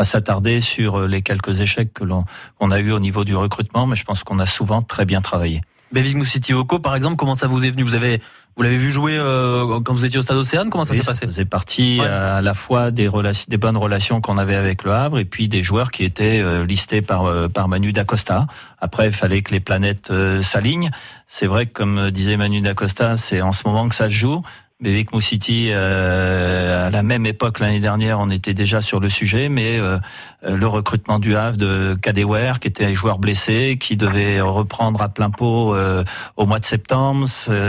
pas 0.00 0.04
s'attarder 0.04 0.62
sur 0.62 1.00
euh, 1.00 1.06
les 1.06 1.20
quelques 1.20 1.60
échecs 1.60 1.92
que 1.92 2.04
l'on 2.04 2.24
qu'on 2.58 2.70
a 2.70 2.80
eu 2.80 2.90
au 2.90 3.00
niveau 3.00 3.22
du 3.22 3.36
recrutement, 3.36 3.86
mais 3.86 3.96
je 3.96 4.04
pense 4.04 4.24
qu'on 4.24 4.38
a 4.38 4.46
souvent 4.46 4.80
très 4.80 5.04
bien 5.04 5.20
travaillé. 5.20 5.60
Bevig 5.92 6.16
Moussiti 6.16 6.54
Oko, 6.54 6.78
par 6.78 6.96
exemple, 6.96 7.16
comment 7.16 7.34
ça 7.34 7.48
vous 7.48 7.62
est 7.66 7.70
venu? 7.70 7.82
Vous 7.82 7.94
avez 7.94 8.22
vous 8.56 8.62
l'avez 8.62 8.78
vu 8.78 8.90
jouer 8.90 9.18
euh, 9.18 9.78
quand 9.80 9.92
vous 9.92 10.06
étiez 10.06 10.18
au 10.18 10.22
Stade 10.22 10.38
Océane 10.38 10.70
Comment 10.70 10.86
ça 10.86 10.94
s'est 10.94 11.04
passé? 11.04 11.26
C'est 11.30 11.44
parti 11.44 12.00
à 12.00 12.40
la 12.40 12.54
fois 12.54 12.90
des 12.90 13.08
relations, 13.08 13.44
des 13.48 13.58
bonnes 13.58 13.76
relations 13.76 14.22
qu'on 14.22 14.38
avait 14.38 14.54
avec 14.54 14.84
le 14.84 14.92
Havre 14.92 15.18
et 15.18 15.26
puis 15.26 15.48
des 15.48 15.62
joueurs 15.62 15.90
qui 15.90 16.04
étaient 16.04 16.40
euh, 16.40 16.64
listés 16.64 17.02
par 17.02 17.24
par 17.50 17.68
Manu 17.68 17.92
Dacosta. 17.92 18.46
Après, 18.80 19.08
il 19.08 19.12
fallait 19.12 19.42
que 19.42 19.52
les 19.52 19.60
planètes 19.60 20.10
s'alignent. 20.40 20.90
C'est 21.26 21.46
vrai 21.46 21.66
que 21.66 21.72
comme 21.72 22.10
disait 22.10 22.38
Manu 22.38 22.62
Dacosta, 22.62 23.18
c'est 23.18 23.42
en 23.42 23.52
ce 23.52 23.68
moment 23.68 23.86
que 23.86 23.94
ça 23.94 24.06
se 24.06 24.14
joue. 24.14 24.42
Bevik 24.80 25.12
Moussiti, 25.12 25.68
euh, 25.70 26.86
à 26.86 26.90
la 26.90 27.02
même 27.02 27.26
époque 27.26 27.58
l'année 27.58 27.80
dernière, 27.80 28.18
on 28.18 28.30
était 28.30 28.54
déjà 28.54 28.80
sur 28.80 28.98
le 28.98 29.10
sujet, 29.10 29.50
mais 29.50 29.78
euh, 29.78 29.98
le 30.42 30.66
recrutement 30.66 31.18
du 31.18 31.36
Havre 31.36 31.58
de 31.58 31.94
Kadewer, 32.00 32.52
qui 32.60 32.68
était 32.68 32.86
un 32.86 32.94
joueur 32.94 33.18
blessé, 33.18 33.76
qui 33.78 33.98
devait 33.98 34.40
reprendre 34.40 35.02
à 35.02 35.10
plein 35.10 35.28
pot 35.28 35.74
euh, 35.74 36.02
au 36.36 36.46
mois 36.46 36.60
de 36.60 36.64
septembre, 36.64 37.26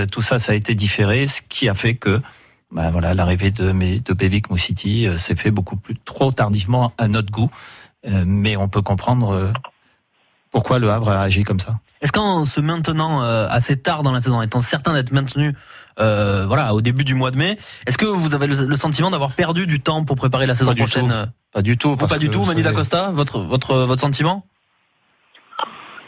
tout 0.10 0.22
ça, 0.22 0.40
ça 0.40 0.54
a 0.54 0.56
été 0.56 0.74
différé, 0.74 1.28
ce 1.28 1.42
qui 1.42 1.68
a 1.68 1.74
fait 1.74 1.96
que 1.96 2.22
bah, 2.72 2.90
voilà, 2.92 3.14
l'arrivée 3.14 3.52
de, 3.52 3.72
de 3.72 4.14
Bevik 4.14 4.50
Moussiti 4.50 5.06
s'est 5.18 5.36
fait 5.36 5.52
beaucoup 5.52 5.76
plus 5.76 5.98
trop 5.98 6.32
tardivement 6.32 6.94
à 6.98 7.10
notre 7.10 7.30
goût, 7.30 7.52
mais 8.26 8.56
on 8.56 8.70
peut 8.70 8.82
comprendre 8.82 9.52
pourquoi 10.50 10.80
le 10.80 10.90
Havre 10.90 11.10
a 11.10 11.22
agi 11.24 11.44
comme 11.44 11.60
ça. 11.60 11.78
Est-ce 12.02 12.14
qu'en 12.14 12.46
se 12.46 12.62
maintenant 12.62 13.22
assez 13.22 13.76
tard 13.76 14.04
dans 14.04 14.14
la 14.14 14.22
saison, 14.22 14.42
étant 14.42 14.62
certain 14.62 14.94
d'être 14.94 15.12
maintenu 15.12 15.54
euh, 16.02 16.46
voilà, 16.48 16.74
au 16.74 16.82
début 16.82 17.04
du 17.04 17.16
mois 17.16 17.32
de 17.32 17.38
mai. 17.38 17.58
Est-ce 17.86 17.98
que 17.98 18.06
vous 18.06 18.34
avez 18.36 18.48
le, 18.48 18.76
sentiment 18.76 19.12
d'avoir 19.12 19.34
perdu 19.34 19.68
du 19.68 19.80
temps 19.80 20.04
pour 20.04 20.16
préparer 20.16 20.46
la 20.46 20.56
saison 20.56 20.74
prochaine 20.74 21.32
Pas 21.54 21.62
du 21.62 21.78
tout. 21.78 21.96
Pas 21.96 22.18
du 22.18 22.30
tout, 22.30 22.44
Manu 22.44 22.64
Dacosta, 22.64 23.12
votre, 23.12 23.40
votre, 23.40 23.76
votre 23.76 24.02
sentiment? 24.02 24.46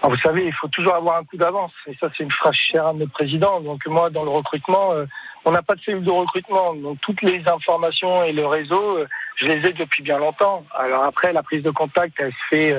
Ah, 0.02 0.10
vous 0.10 0.18
savez, 0.18 0.46
il 0.46 0.54
faut 0.54 0.68
toujours 0.68 0.96
avoir 0.96 1.18
un 1.18 1.24
coup 1.24 1.38
d'avance. 1.38 1.72
Et 1.88 1.96
ça, 1.98 2.10
c'est 2.18 2.24
une 2.24 2.32
phrase 2.32 2.56
chère 2.56 2.88
à 2.88 2.94
notre 2.94 3.12
président. 3.12 3.62
Donc 3.62 3.86
moi, 3.86 4.10
dans 4.10 4.24
le 4.24 4.32
recrutement, 4.32 4.92
euh, 4.92 5.06
on 5.46 5.52
n'a 5.52 5.62
pas 5.62 5.76
de 5.76 5.82
cellule 5.82 6.04
de 6.04 6.12
recrutement. 6.12 6.74
Donc 6.74 7.00
toutes 7.00 7.22
les 7.22 7.42
informations 7.48 8.24
et 8.24 8.34
le 8.34 8.46
réseau, 8.46 8.98
euh, 8.98 9.08
je 9.38 9.46
les 9.46 9.66
ai 9.66 9.72
depuis 9.72 10.04
bien 10.04 10.18
longtemps. 10.18 10.66
Alors 10.76 11.04
après, 11.04 11.32
la 11.32 11.42
prise 11.42 11.64
de 11.64 11.72
contact, 11.72 12.16
elle 12.20 12.32
se 12.32 12.48
fait 12.50 12.78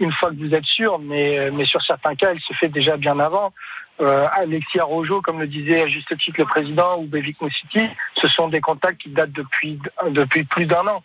une 0.00 0.12
fois 0.12 0.30
que 0.30 0.36
vous 0.36 0.52
êtes 0.52 0.64
sûr, 0.64 0.98
mais, 0.98 1.50
mais 1.52 1.64
sur 1.64 1.80
certains 1.80 2.14
cas, 2.16 2.32
elle 2.32 2.40
se 2.40 2.52
fait 2.54 2.68
déjà 2.68 2.96
bien 2.96 3.18
avant 3.20 3.52
euh, 4.00 4.26
Alexia 4.32 4.84
Rojo, 4.84 5.20
comme 5.20 5.40
le 5.40 5.46
disait 5.46 5.82
à 5.82 5.88
juste 5.88 6.16
titre 6.18 6.38
le 6.38 6.46
président, 6.46 6.98
ou 6.98 7.06
Bevik 7.06 7.36
City, 7.50 7.86
ce 8.14 8.28
sont 8.28 8.48
des 8.48 8.60
contacts 8.60 9.00
qui 9.00 9.10
datent 9.10 9.32
depuis, 9.32 9.78
depuis 10.10 10.44
plus 10.44 10.66
d'un 10.66 10.86
an. 10.86 11.02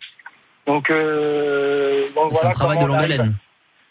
Donc, 0.66 0.90
euh, 0.90 2.06
donc 2.14 2.32
voilà 2.32 2.48
un 2.48 2.52
travail 2.52 2.78
de 2.78 2.86
longue 2.86 3.02
haleine. 3.02 3.36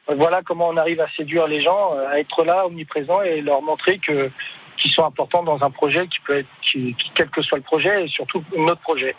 Voilà 0.07 0.41
comment 0.43 0.69
on 0.69 0.77
arrive 0.77 1.01
à 1.01 1.07
séduire 1.15 1.47
les 1.47 1.61
gens, 1.61 1.91
à 2.11 2.19
être 2.19 2.43
là, 2.43 2.65
omniprésents, 2.67 3.21
et 3.21 3.41
leur 3.41 3.61
montrer 3.61 3.97
que 3.97 4.29
qu'ils 4.77 4.91
sont 4.91 5.05
importants 5.05 5.41
dans 5.43 5.63
un 5.63 5.71
projet 5.71 6.07
qui 6.07 6.19
peut 6.19 6.39
être, 6.39 6.49
qui, 6.61 6.95
quel 7.13 7.29
que 7.29 7.41
soit 7.41 7.57
le 7.57 7.63
projet, 7.63 8.03
et 8.03 8.07
surtout 8.07 8.43
notre 8.57 8.81
projet. 8.81 9.15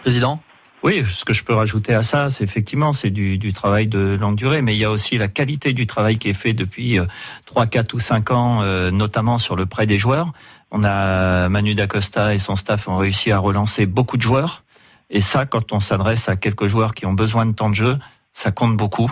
Président? 0.00 0.40
Oui, 0.82 1.04
ce 1.04 1.24
que 1.24 1.32
je 1.32 1.44
peux 1.44 1.52
rajouter 1.52 1.94
à 1.94 2.02
ça, 2.02 2.30
c'est 2.30 2.42
effectivement 2.44 2.92
c'est 2.92 3.10
du, 3.10 3.36
du, 3.36 3.52
travail 3.52 3.86
de 3.86 4.16
longue 4.18 4.36
durée, 4.36 4.62
mais 4.62 4.74
il 4.74 4.78
y 4.78 4.84
a 4.84 4.90
aussi 4.90 5.18
la 5.18 5.28
qualité 5.28 5.72
du 5.72 5.86
travail 5.86 6.18
qui 6.18 6.30
est 6.30 6.34
fait 6.34 6.54
depuis 6.54 6.98
euh, 6.98 7.04
trois, 7.44 7.66
4 7.66 7.70
quatre 7.72 7.94
ou 7.94 7.98
cinq 7.98 8.30
ans, 8.30 8.62
euh, 8.62 8.90
notamment 8.90 9.36
sur 9.36 9.56
le 9.56 9.66
prêt 9.66 9.86
des 9.86 9.98
joueurs. 9.98 10.32
On 10.70 10.82
a 10.84 11.48
Manu 11.48 11.74
Dacosta 11.74 12.34
et 12.34 12.38
son 12.38 12.56
staff 12.56 12.88
ont 12.88 12.96
réussi 12.96 13.30
à 13.30 13.38
relancer 13.38 13.84
beaucoup 13.84 14.16
de 14.16 14.22
joueurs, 14.22 14.64
et 15.10 15.20
ça, 15.20 15.44
quand 15.44 15.72
on 15.72 15.80
s'adresse 15.80 16.28
à 16.28 16.36
quelques 16.36 16.66
joueurs 16.66 16.94
qui 16.94 17.04
ont 17.04 17.12
besoin 17.12 17.44
de 17.44 17.52
temps 17.52 17.68
de 17.68 17.74
jeu, 17.74 17.98
ça 18.32 18.52
compte 18.52 18.76
beaucoup. 18.76 19.10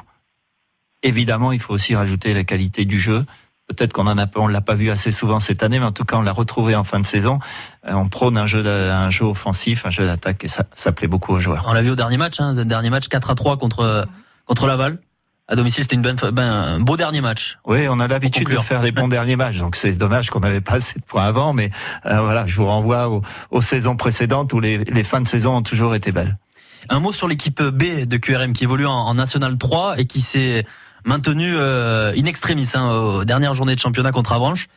Évidemment, 1.03 1.53
il 1.53 1.61
faut 1.61 1.75
aussi 1.75 1.95
rajouter 1.95 2.35
la 2.35 2.45
qualité 2.45 2.85
du 2.85 2.99
jeu. 2.99 3.27
Peut-être 3.69 3.93
qu'on 3.93 4.07
en 4.07 4.19
a, 4.19 4.27
on 4.37 4.47
l'a 4.47 4.63
pas 4.63 4.75
vu 4.75 4.91
assez 4.91 5.13
souvent 5.13 5.41
cette 5.41 5.63
année, 5.63 5.79
mais 5.79 5.85
en 5.85 5.93
tout 5.93 6.05
cas, 6.05 6.17
on 6.17 6.23
l'a 6.23 6.33
retrouvé 6.33 6.75
en 6.75 6.85
fin 6.85 6.99
de 7.01 7.07
saison. 7.07 7.39
Euh, 7.87 7.93
on 7.93 8.09
prône 8.09 8.39
un 8.39 8.47
jeu, 8.47 8.67
un 8.67 9.11
jeu 9.11 9.27
offensif, 9.27 9.85
un 9.85 9.91
jeu 9.91 10.07
d'attaque, 10.07 10.43
et 10.45 10.49
ça, 10.49 10.65
ça 10.75 10.91
plaît 10.91 11.09
beaucoup 11.09 11.35
aux 11.35 11.41
joueurs. 11.41 11.65
On 11.69 11.75
l'a 11.75 11.83
vu 11.83 11.91
au 11.91 11.97
dernier 11.97 12.17
match, 12.17 12.41
hein, 12.41 12.55
le 12.55 12.65
dernier 12.65 12.91
match 12.91 13.09
4 13.09 13.31
à 13.31 13.35
3 13.35 13.59
contre 13.59 14.07
contre 14.47 14.67
Laval. 14.67 14.99
À 15.51 15.57
domicile, 15.57 15.85
c'était 15.85 15.97
une 15.97 16.03
bonne, 16.03 16.17
ben, 16.33 16.43
un 16.43 16.81
beau 16.81 16.99
dernier 16.99 17.23
match. 17.23 17.59
Oui, 17.65 17.89
on 17.89 18.01
a 18.01 18.09
l'habitude 18.09 18.49
de 18.51 18.59
faire 18.59 18.83
les 18.83 18.93
bons 18.93 19.09
derniers 19.17 19.37
matchs, 19.37 19.59
donc 19.59 19.77
c'est 19.77 19.93
dommage 19.93 20.29
qu'on 20.29 20.41
n'avait 20.41 20.61
pas 20.61 20.75
assez 20.75 20.99
de 20.99 21.05
points 21.05 21.25
avant, 21.25 21.55
mais 21.55 21.71
euh, 22.05 22.21
voilà, 22.21 22.45
je 22.45 22.55
vous 22.57 22.67
renvoie 22.67 23.09
aux, 23.51 23.61
saisons 23.63 23.97
précédentes 23.97 24.53
où 24.53 24.61
les, 24.61 24.79
les, 24.79 25.05
fins 25.05 25.23
de 25.23 25.29
saison 25.29 25.57
ont 25.57 25.63
toujours 25.63 25.95
été 25.95 26.13
belles. 26.13 26.37
Un 26.91 27.01
mot 27.01 27.13
sur 27.13 27.29
l'équipe 27.29 27.63
B 27.63 28.05
de 28.05 28.17
QRM 28.19 28.53
qui 28.53 28.65
évolue 28.65 28.87
en, 28.87 28.93
en 28.93 29.15
National 29.15 29.57
3 29.57 29.99
et 29.99 30.05
qui 30.05 30.21
s'est 30.21 30.67
maintenu 31.05 31.55
euh, 31.57 32.13
in 32.17 32.25
extremis 32.25 32.71
hein, 32.75 32.91
aux 32.91 33.25
dernières 33.25 33.55
journées 33.55 33.75
de 33.75 33.81
championnat 33.81 34.13
contre 34.13 34.33
Avranches. 34.33 34.69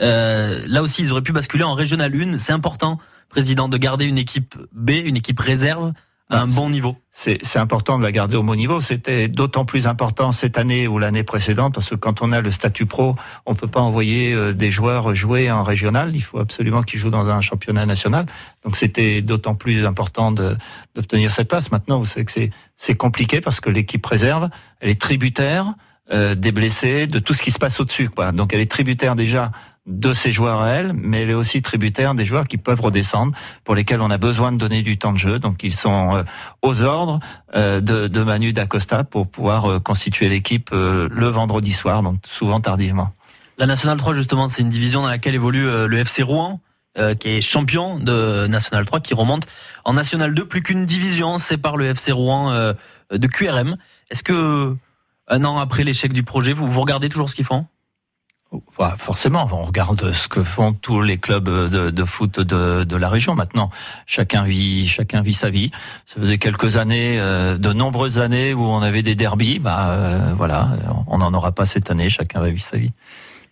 Euh, 0.00 0.60
là 0.66 0.82
aussi, 0.82 1.02
ils 1.02 1.12
auraient 1.12 1.22
pu 1.22 1.32
basculer 1.32 1.64
en 1.64 1.74
Régional 1.74 2.12
1. 2.14 2.38
C'est 2.38 2.52
important, 2.52 2.98
président, 3.28 3.68
de 3.68 3.76
garder 3.76 4.04
une 4.04 4.18
équipe 4.18 4.56
B, 4.72 4.90
une 4.90 5.16
équipe 5.16 5.40
réserve 5.40 5.92
à 6.28 6.40
un 6.40 6.46
bon 6.46 6.70
niveau. 6.70 6.96
C'est 7.12 7.56
important 7.56 7.98
de 7.98 8.02
la 8.02 8.10
garder 8.10 8.36
au 8.36 8.42
bon 8.42 8.56
niveau. 8.56 8.80
C'était 8.80 9.28
d'autant 9.28 9.64
plus 9.64 9.86
important 9.86 10.32
cette 10.32 10.58
année 10.58 10.88
ou 10.88 10.98
l'année 10.98 11.22
précédente 11.22 11.72
parce 11.72 11.88
que 11.88 11.94
quand 11.94 12.20
on 12.20 12.32
a 12.32 12.40
le 12.40 12.50
statut 12.50 12.86
pro, 12.86 13.14
on 13.46 13.54
peut 13.54 13.68
pas 13.68 13.80
envoyer 13.80 14.34
euh, 14.34 14.52
des 14.52 14.70
joueurs 14.70 15.14
jouer 15.14 15.50
en 15.50 15.62
régional. 15.62 16.14
Il 16.14 16.20
faut 16.20 16.38
absolument 16.38 16.82
qu'ils 16.82 16.98
jouent 16.98 17.10
dans 17.10 17.28
un 17.28 17.40
championnat 17.40 17.86
national. 17.86 18.26
Donc 18.64 18.76
c'était 18.76 19.22
d'autant 19.22 19.54
plus 19.54 19.86
important 19.86 20.32
d'obtenir 20.32 21.30
cette 21.30 21.48
place. 21.48 21.70
Maintenant, 21.70 21.98
vous 21.98 22.06
savez 22.06 22.24
que 22.24 22.50
c'est 22.76 22.94
compliqué 22.96 23.40
parce 23.40 23.60
que 23.60 23.70
l'équipe 23.70 24.04
réserve, 24.04 24.48
elle 24.80 24.90
est 24.90 25.00
tributaire 25.00 25.74
euh, 26.12 26.34
des 26.34 26.52
blessés, 26.52 27.06
de 27.06 27.18
tout 27.18 27.34
ce 27.34 27.42
qui 27.42 27.50
se 27.50 27.58
passe 27.58 27.78
au-dessus. 27.80 28.10
Donc 28.32 28.52
elle 28.52 28.60
est 28.60 28.70
tributaire 28.70 29.14
déjà 29.14 29.50
de 29.86 30.12
ses 30.12 30.32
joueurs 30.32 30.60
à 30.60 30.70
elle, 30.70 30.92
mais 30.92 31.22
elle 31.22 31.30
est 31.30 31.34
aussi 31.34 31.62
tributaire 31.62 32.14
des 32.14 32.24
joueurs 32.24 32.46
qui 32.46 32.56
peuvent 32.56 32.80
redescendre, 32.80 33.32
pour 33.64 33.74
lesquels 33.74 34.00
on 34.00 34.10
a 34.10 34.18
besoin 34.18 34.52
de 34.52 34.58
donner 34.58 34.82
du 34.82 34.98
temps 34.98 35.12
de 35.12 35.18
jeu. 35.18 35.38
Donc 35.38 35.62
ils 35.62 35.74
sont 35.74 36.16
euh, 36.16 36.22
aux 36.62 36.82
ordres 36.82 37.20
euh, 37.54 37.80
de, 37.80 38.08
de, 38.08 38.22
Manu 38.22 38.52
Dacosta 38.52 39.04
pour 39.04 39.28
pouvoir 39.28 39.70
euh, 39.70 39.78
constituer 39.78 40.28
l'équipe 40.28 40.70
le 40.72 41.26
vendredi 41.26 41.72
soir, 41.72 42.02
donc 42.02 42.18
souvent 42.24 42.60
tardivement. 42.60 43.10
La 43.58 43.66
Nationale 43.66 43.96
3, 43.96 44.14
justement, 44.14 44.48
c'est 44.48 44.62
une 44.62 44.68
division 44.68 45.02
dans 45.02 45.08
laquelle 45.08 45.34
évolue 45.34 45.86
le 45.86 45.98
FC 45.98 46.22
Rouen. 46.22 46.60
qui 47.20 47.28
est 47.28 47.40
champion 47.40 47.98
de 47.98 48.46
National 48.46 48.84
3, 48.84 49.00
qui 49.00 49.14
remonte 49.14 49.46
en 49.84 49.94
National 49.94 50.34
2, 50.34 50.46
plus 50.46 50.62
qu'une 50.62 50.84
division, 50.84 51.36
par 51.62 51.76
le 51.76 51.86
FC 51.86 52.12
Rouen 52.12 52.74
de 53.10 53.26
QRM. 53.26 53.76
Est-ce 54.10 54.22
que 54.22 54.76
un 55.28 55.44
an 55.44 55.58
après 55.58 55.84
l'échec 55.84 56.12
du 56.12 56.22
projet, 56.22 56.52
vous, 56.52 56.70
vous 56.70 56.80
regardez 56.80 57.08
toujours 57.08 57.30
ce 57.30 57.34
qu'ils 57.34 57.46
font? 57.46 57.66
Forcément, 58.96 59.48
on 59.50 59.62
regarde 59.62 60.12
ce 60.12 60.28
que 60.28 60.42
font 60.44 60.72
tous 60.72 61.00
les 61.00 61.18
clubs 61.18 61.48
de, 61.48 61.90
de 61.90 62.04
foot 62.04 62.38
de, 62.38 62.84
de, 62.84 62.96
la 62.96 63.08
région. 63.08 63.34
Maintenant, 63.34 63.70
chacun 64.06 64.44
vit, 64.44 64.86
chacun 64.86 65.20
vit 65.20 65.32
sa 65.32 65.50
vie. 65.50 65.70
Ça 66.06 66.20
faisait 66.20 66.38
quelques 66.38 66.76
années, 66.76 67.18
euh, 67.18 67.58
de 67.58 67.72
nombreuses 67.72 68.18
années 68.18 68.54
où 68.54 68.62
on 68.62 68.82
avait 68.82 69.02
des 69.02 69.16
derbies. 69.16 69.58
Bah 69.58 69.90
euh, 69.90 70.32
voilà, 70.36 70.68
on 71.08 71.18
n'en 71.18 71.34
aura 71.34 71.52
pas 71.52 71.66
cette 71.66 71.90
année. 71.90 72.08
Chacun 72.08 72.40
va 72.40 72.48
vivre 72.48 72.62
sa 72.62 72.78
vie. 72.78 72.92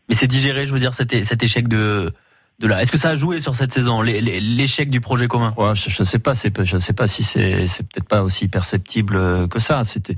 Mais 0.09 0.15
c'est 0.15 0.27
digéré, 0.27 0.67
je 0.67 0.73
veux 0.73 0.81
dire, 0.81 0.95
cet, 0.95 1.25
cet 1.25 1.43
échec 1.43 1.67
de 1.67 2.13
de 2.59 2.69
là. 2.69 2.83
Est-ce 2.83 2.93
que 2.93 2.99
ça 2.99 3.11
a 3.11 3.15
joué 3.17 3.41
sur 3.41 3.55
cette 3.55 3.73
saison, 3.73 4.01
l'échec 4.03 4.91
du 4.91 5.01
projet 5.01 5.29
commun? 5.29 5.55
Je 5.75 6.03
ne 6.03 6.05
sais 6.05 6.19
pas, 6.19 6.33
je 6.35 6.79
sais 6.79 6.93
pas 6.93 7.07
si 7.07 7.25
c'est 7.25 7.67
peut-être 7.83 8.09
pas 8.09 8.23
aussi 8.23 8.49
perceptible 8.49 9.49
que 9.49 9.59
ça. 9.59 9.85
C'était, 9.85 10.17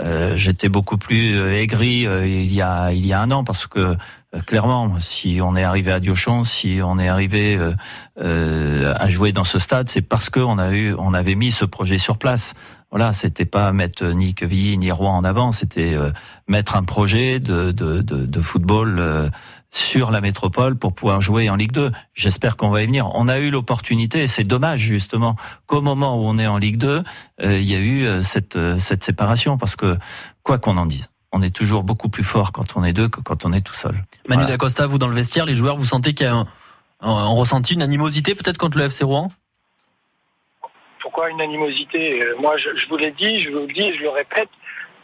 euh, 0.00 0.36
j'étais 0.36 0.68
beaucoup 0.68 0.98
plus 0.98 1.38
aigri 1.52 2.06
il 2.24 2.52
y 2.52 2.62
a 2.62 3.20
un 3.20 3.30
an 3.30 3.44
parce 3.44 3.66
que 3.66 3.96
euh, 4.34 4.40
clairement, 4.40 4.98
si 5.00 5.40
on 5.42 5.56
est 5.56 5.64
arrivé 5.64 5.92
à 5.92 6.00
Diochon, 6.00 6.42
si 6.42 6.80
on 6.82 6.98
est 6.98 7.08
arrivé 7.08 7.56
euh, 7.56 7.72
euh, 8.20 8.94
à 8.96 9.08
jouer 9.08 9.32
dans 9.32 9.44
ce 9.44 9.58
stade, 9.58 9.88
c'est 9.88 10.02
parce 10.02 10.30
eu, 10.34 10.94
on 10.98 11.14
avait 11.14 11.34
mis 11.34 11.52
ce 11.52 11.64
projet 11.64 11.98
sur 11.98 12.18
place. 12.18 12.54
Voilà, 12.90 13.12
c'était 13.12 13.44
pas 13.44 13.72
mettre 13.72 14.04
ni 14.04 14.34
Quevilly 14.34 14.78
ni 14.78 14.92
Rouen 14.92 15.16
en 15.16 15.24
avant, 15.24 15.50
c'était 15.50 15.96
mettre 16.46 16.76
un 16.76 16.84
projet 16.84 17.40
de 17.40 18.40
football 18.40 19.30
sur 19.74 20.10
la 20.10 20.20
métropole 20.20 20.76
pour 20.76 20.94
pouvoir 20.94 21.20
jouer 21.20 21.50
en 21.50 21.56
Ligue 21.56 21.72
2. 21.72 21.90
J'espère 22.14 22.56
qu'on 22.56 22.68
va 22.70 22.82
y 22.82 22.86
venir. 22.86 23.10
On 23.14 23.26
a 23.28 23.38
eu 23.40 23.50
l'opportunité, 23.50 24.22
et 24.22 24.28
c'est 24.28 24.44
dommage 24.44 24.78
justement 24.80 25.36
qu'au 25.66 25.80
moment 25.80 26.16
où 26.18 26.22
on 26.26 26.38
est 26.38 26.46
en 26.46 26.58
Ligue 26.58 26.76
2, 26.76 27.02
euh, 27.42 27.58
il 27.58 27.62
y 27.70 27.74
a 27.74 27.78
eu 27.78 28.04
euh, 28.06 28.20
cette, 28.20 28.54
euh, 28.56 28.78
cette 28.78 29.02
séparation, 29.02 29.58
parce 29.58 29.74
que 29.74 29.96
quoi 30.44 30.58
qu'on 30.58 30.76
en 30.76 30.86
dise, 30.86 31.10
on 31.32 31.42
est 31.42 31.54
toujours 31.54 31.82
beaucoup 31.82 32.08
plus 32.08 32.22
fort 32.22 32.52
quand 32.52 32.76
on 32.76 32.84
est 32.84 32.92
deux 32.92 33.08
que 33.08 33.20
quand 33.20 33.44
on 33.44 33.52
est 33.52 33.62
tout 33.66 33.74
seul. 33.74 33.94
Manu 34.28 34.42
Voilà. 34.42 34.46
Dacosta, 34.46 34.86
vous 34.86 34.98
dans 34.98 35.08
le 35.08 35.14
vestiaire, 35.16 35.44
les 35.46 35.56
joueurs, 35.56 35.76
vous 35.76 35.84
sentez 35.86 36.14
qu'il 36.14 36.26
y 36.26 36.28
a 36.28 36.34
un, 36.34 36.46
un- 37.00 37.08
un 37.10 37.28
ressenti, 37.34 37.74
une 37.74 37.82
animosité 37.82 38.36
peut-être 38.36 38.58
contre 38.58 38.78
le 38.78 38.84
FC 38.84 39.02
Rouen? 39.02 39.32
Pourquoi 41.00 41.30
une 41.30 41.40
animosité? 41.40 42.24
Moi, 42.40 42.56
je, 42.58 42.76
je 42.76 42.88
vous 42.88 42.96
l'ai 42.96 43.10
dit, 43.12 43.40
je 43.40 43.50
vous 43.50 43.66
le 43.66 43.72
dis, 43.72 43.92
je 43.96 44.02
le 44.02 44.10
répète, 44.10 44.48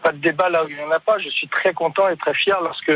pas 0.03 0.13
de 0.13 0.19
débat 0.19 0.49
là 0.49 0.65
où 0.65 0.69
il 0.69 0.77
n'y 0.77 0.83
en 0.83 0.91
a 0.91 1.01
pas. 1.01 1.19
Je 1.19 1.29
suis 1.29 1.49
très 1.49 1.73
content 1.75 2.09
et 2.09 2.17
très 2.17 2.35
fier 2.35 2.57
lorsque 2.63 2.93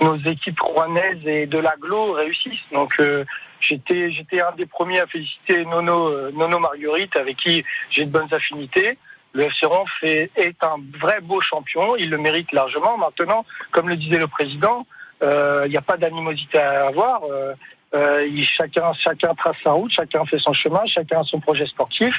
nos 0.00 0.16
équipes 0.16 0.60
rouennaises 0.60 1.26
et 1.26 1.46
de 1.46 1.58
l'aglo 1.58 2.12
réussissent. 2.12 2.68
Donc, 2.72 2.94
euh, 3.00 3.24
j'étais 3.60 4.10
j'étais 4.10 4.40
un 4.40 4.52
des 4.52 4.66
premiers 4.66 5.00
à 5.00 5.06
féliciter 5.06 5.64
Nono, 5.64 6.08
euh, 6.08 6.30
Nono 6.32 6.58
Marguerite, 6.58 7.16
avec 7.16 7.36
qui 7.36 7.64
j'ai 7.90 8.06
de 8.06 8.10
bonnes 8.10 8.32
affinités. 8.32 8.98
Le 9.32 9.44
FC 9.44 9.66
Rouen 9.66 9.84
fait, 10.00 10.30
est 10.34 10.62
un 10.64 10.76
vrai 11.00 11.20
beau 11.20 11.40
champion, 11.40 11.94
il 11.96 12.10
le 12.10 12.18
mérite 12.18 12.50
largement. 12.52 12.98
Maintenant, 12.98 13.44
comme 13.70 13.88
le 13.88 13.96
disait 13.96 14.18
le 14.18 14.26
président, 14.26 14.86
euh, 15.22 15.62
il 15.66 15.70
n'y 15.70 15.76
a 15.76 15.82
pas 15.82 15.96
d'animosité 15.96 16.58
à 16.58 16.88
avoir. 16.88 17.22
Euh, 17.30 17.54
euh, 17.92 18.28
chacun, 18.42 18.92
chacun 18.92 19.34
trace 19.34 19.56
sa 19.62 19.72
route, 19.72 19.90
chacun 19.90 20.24
fait 20.24 20.38
son 20.38 20.52
chemin, 20.52 20.84
chacun 20.86 21.20
a 21.20 21.24
son 21.24 21.40
projet 21.40 21.66
sportif. 21.66 22.14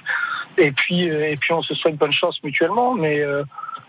Et 0.58 0.72
puis, 0.72 1.04
et 1.04 1.36
puis 1.40 1.54
on 1.54 1.62
se 1.62 1.74
souhaite 1.74 1.96
bonne 1.96 2.12
chance 2.12 2.42
mutuellement. 2.44 2.94
Mais 2.94 3.24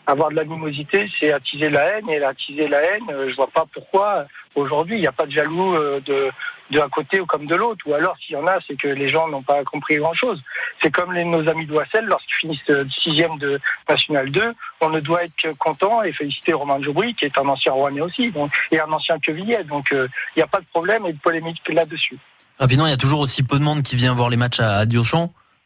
avoir 0.07 0.31
de 0.31 0.35
l'animosité, 0.35 1.11
c'est 1.19 1.33
attiser 1.33 1.71
la 1.71 1.99
haine. 1.99 2.09
Et 2.09 2.23
attiser 2.23 2.69
la 2.69 2.83
haine, 2.83 3.11
euh, 3.11 3.31
je 3.31 3.37
vois 3.37 3.49
pas 3.49 3.67
pourquoi 3.73 4.27
aujourd'hui 4.55 4.97
il 4.97 5.01
n'y 5.01 5.07
a 5.07 5.13
pas 5.13 5.27
de 5.27 5.33
jaloux 5.33 5.75
euh, 5.75 6.01
de 6.01 6.31
d'un 6.73 6.89
côté 6.89 7.21
ou 7.21 7.27
comme 7.27 7.47
de 7.47 7.55
l'autre. 7.55 7.85
Ou 7.87 7.95
alors 7.95 8.17
s'il 8.19 8.35
y 8.35 8.39
en 8.39 8.47
a, 8.47 8.59
c'est 8.67 8.77
que 8.77 8.89
les 8.89 9.09
gens 9.09 9.29
n'ont 9.29 9.43
pas 9.43 9.63
compris 9.65 9.97
grand-chose. 9.97 10.43
C'est 10.81 10.91
comme 10.91 11.15
nos 11.15 11.49
amis 11.49 11.67
d'Oissel, 11.67 12.07
lorsqu'ils 12.07 12.37
finissent 12.37 12.71
euh, 12.71 12.85
sixième 13.03 13.39
de 13.39 13.61
National 13.89 14.31
2, 14.31 14.55
on 14.81 14.89
ne 14.89 15.01
doit 15.01 15.25
être 15.25 15.35
que 15.41 15.55
content 15.59 16.03
et 16.03 16.13
féliciter 16.13 16.53
Romain 16.53 16.81
Jobry, 16.83 17.15
qui 17.15 17.27
est 17.27 17.39
un 17.39 17.47
ancien 17.49 17.73
Rouennais 17.73 18.01
aussi, 18.01 18.33
et 18.71 18.81
un 18.81 18.93
ancien 18.93 19.19
Quevillet. 19.19 19.65
Donc 19.65 19.93
euh, 19.93 20.09
il 20.35 20.39
n'y 20.39 20.43
a 20.43 20.47
pas 20.47 20.61
de 20.61 20.67
problème 20.67 21.07
et 21.07 21.13
de 21.13 21.19
polémique 21.19 21.63
là-dessus. 21.69 22.19
Rapidement, 22.59 22.87
il 22.87 22.91
y 22.91 22.95
a 22.95 22.99
toujours 22.99 23.21
aussi 23.21 23.43
peu 23.43 23.59
de 23.59 23.65
monde 23.65 23.83
qui 23.83 23.97
vient 23.97 24.15
voir 24.15 24.31
les 24.31 24.37
matchs 24.37 24.61
à, 24.61 24.81
à. 24.81 24.85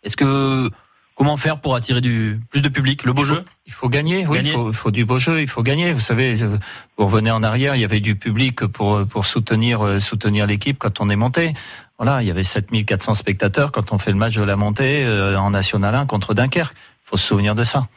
Est-ce 0.02 0.16
que 0.16 0.70
comment 1.16 1.36
faire 1.36 1.58
pour 1.60 1.74
attirer 1.74 2.00
du 2.00 2.40
plus 2.50 2.62
de 2.62 2.68
public 2.68 3.02
Le 3.04 3.12
beau 3.12 3.22
Il 3.22 3.26
faut- 3.26 3.34
jeu? 3.34 3.44
Il 3.66 3.72
faut 3.72 3.88
gagner, 3.88 4.26
oui, 4.28 4.36
Gagner. 4.36 4.50
il 4.50 4.52
faut, 4.52 4.70
il 4.70 4.74
faut 4.76 4.90
du 4.92 5.04
beau 5.04 5.18
jeu, 5.18 5.40
il 5.42 5.48
faut 5.48 5.62
gagner. 5.64 5.92
Vous 5.92 6.00
savez, 6.00 6.34
vous 6.34 6.58
revenez 7.06 7.32
en 7.32 7.42
arrière, 7.42 7.74
il 7.74 7.80
y 7.80 7.84
avait 7.84 7.98
du 8.00 8.14
public 8.14 8.64
pour 8.66 9.04
pour 9.06 9.26
soutenir 9.26 9.84
euh, 9.84 9.98
soutenir 9.98 10.46
l'équipe 10.46 10.78
quand 10.78 11.00
on 11.00 11.08
est 11.08 11.16
monté. 11.16 11.52
Voilà, 11.98 12.22
il 12.22 12.28
y 12.28 12.30
avait 12.30 12.44
7400 12.44 13.14
spectateurs 13.14 13.72
quand 13.72 13.92
on 13.92 13.98
fait 13.98 14.12
le 14.12 14.18
match 14.18 14.36
de 14.36 14.42
la 14.44 14.54
montée 14.56 15.04
euh, 15.04 15.36
en 15.36 15.50
National 15.50 15.94
1 15.94 16.06
contre 16.06 16.32
Dunkerque. 16.34 16.74
Il 16.76 17.08
faut 17.08 17.16
se 17.16 17.26
souvenir 17.26 17.54
de 17.56 17.64
ça. 17.64 17.88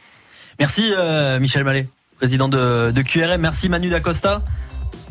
Merci 0.58 0.92
euh, 0.96 1.38
Michel 1.38 1.62
Mallet, 1.64 1.88
président 2.16 2.48
de, 2.48 2.90
de 2.90 3.02
QRM. 3.02 3.40
Merci 3.40 3.68
Manu 3.68 3.88
Dacosta. 3.90 4.42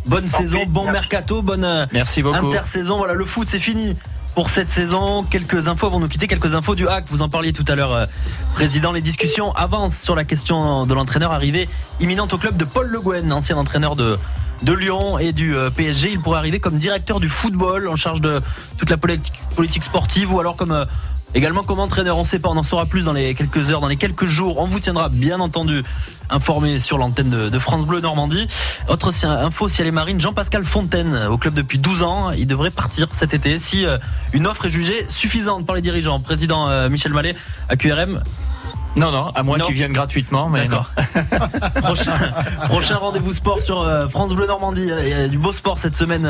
Bonne 0.05 0.27
saison, 0.27 0.65
bon 0.67 0.85
merci. 0.85 0.93
mercato, 0.99 1.41
bonne 1.41 1.63
euh, 1.63 1.85
Merci 1.91 2.23
beaucoup. 2.23 2.47
intersaison. 2.47 2.97
Voilà, 2.97 3.13
le 3.13 3.25
foot 3.25 3.47
c'est 3.47 3.59
fini 3.59 3.95
pour 4.35 4.49
cette 4.49 4.69
saison. 4.69 5.23
Quelques 5.23 5.67
infos 5.67 5.87
avant 5.87 5.97
de 5.97 6.03
nous 6.03 6.09
quitter, 6.09 6.27
quelques 6.27 6.55
infos 6.55 6.75
du 6.75 6.87
hack. 6.87 7.05
Vous 7.07 7.21
en 7.21 7.29
parliez 7.29 7.53
tout 7.53 7.65
à 7.67 7.75
l'heure, 7.75 7.93
euh, 7.93 8.05
président. 8.53 8.91
Les 8.91 9.01
discussions 9.01 9.51
avancent 9.53 9.99
sur 9.99 10.15
la 10.15 10.23
question 10.23 10.85
de 10.85 10.93
l'entraîneur 10.93 11.31
arrivé 11.31 11.67
imminente 11.99 12.33
au 12.33 12.37
club 12.37 12.57
de 12.57 12.65
Paul 12.65 12.87
Le 12.87 12.99
Guen, 12.99 13.31
ancien 13.31 13.57
entraîneur 13.57 13.95
de 13.95 14.17
Lyon 14.65 15.17
et 15.19 15.31
du 15.31 15.55
euh, 15.55 15.69
PSG. 15.69 16.11
Il 16.11 16.21
pourrait 16.21 16.39
arriver 16.39 16.59
comme 16.59 16.77
directeur 16.77 17.19
du 17.19 17.29
football 17.29 17.87
en 17.87 17.95
charge 17.95 18.21
de 18.21 18.41
toute 18.77 18.89
la 18.89 18.97
politique, 18.97 19.39
politique 19.55 19.83
sportive 19.83 20.33
ou 20.33 20.39
alors 20.39 20.55
comme 20.55 20.71
euh, 20.71 20.85
également 21.35 21.63
comme 21.63 21.79
entraîneur. 21.79 22.17
On 22.17 22.21
ne 22.21 22.25
sait 22.25 22.39
pas, 22.39 22.49
on 22.49 22.57
en 22.57 22.63
saura 22.63 22.85
plus 22.85 23.05
dans 23.05 23.13
les 23.13 23.35
quelques 23.35 23.69
heures, 23.69 23.81
dans 23.81 23.87
les 23.87 23.97
quelques 23.97 24.25
jours. 24.25 24.57
On 24.57 24.65
vous 24.65 24.79
tiendra 24.79 25.09
bien 25.09 25.39
entendu 25.39 25.83
informé 26.29 26.79
sur 26.79 26.97
l'antenne 26.97 27.29
de, 27.29 27.49
de 27.49 27.59
France 27.59 27.85
Bleu 27.85 28.01
Normandie. 28.01 28.47
Autre 28.87 29.11
info, 29.25 29.69
si 29.69 29.81
elle 29.81 29.87
est 29.87 29.91
marine, 29.91 30.19
Jean-Pascal 30.19 30.63
Fontaine, 30.63 31.27
au 31.29 31.37
club 31.37 31.53
depuis 31.53 31.79
12 31.79 32.03
ans, 32.03 32.31
il 32.31 32.47
devrait 32.47 32.71
partir 32.71 33.07
cet 33.13 33.33
été 33.33 33.57
si 33.57 33.85
euh, 33.85 33.97
une 34.33 34.47
offre 34.47 34.65
est 34.65 34.69
jugée 34.69 35.05
suffisante 35.09 35.65
par 35.65 35.75
les 35.75 35.81
dirigeants. 35.81 36.19
Président 36.19 36.69
euh, 36.69 36.89
Michel 36.89 37.13
Mallet 37.13 37.35
à 37.67 37.75
QRM. 37.75 38.21
Non, 38.95 39.11
non, 39.11 39.31
à 39.35 39.43
moins 39.43 39.59
qu'ils 39.59 39.75
viennent 39.75 39.93
gratuitement, 39.93 40.49
mais. 40.49 40.67
D'accord. 40.67 40.91
prochain 41.75 42.17
prochain 42.69 42.97
rendez-vous 42.97 43.33
sport 43.33 43.61
sur 43.61 43.81
euh, 43.81 44.09
France 44.09 44.33
Bleu 44.33 44.47
Normandie. 44.47 44.89
Il 45.03 45.09
y 45.09 45.13
a 45.13 45.27
du 45.27 45.37
beau 45.37 45.53
sport 45.53 45.77
cette 45.77 45.95
semaine. 45.95 46.27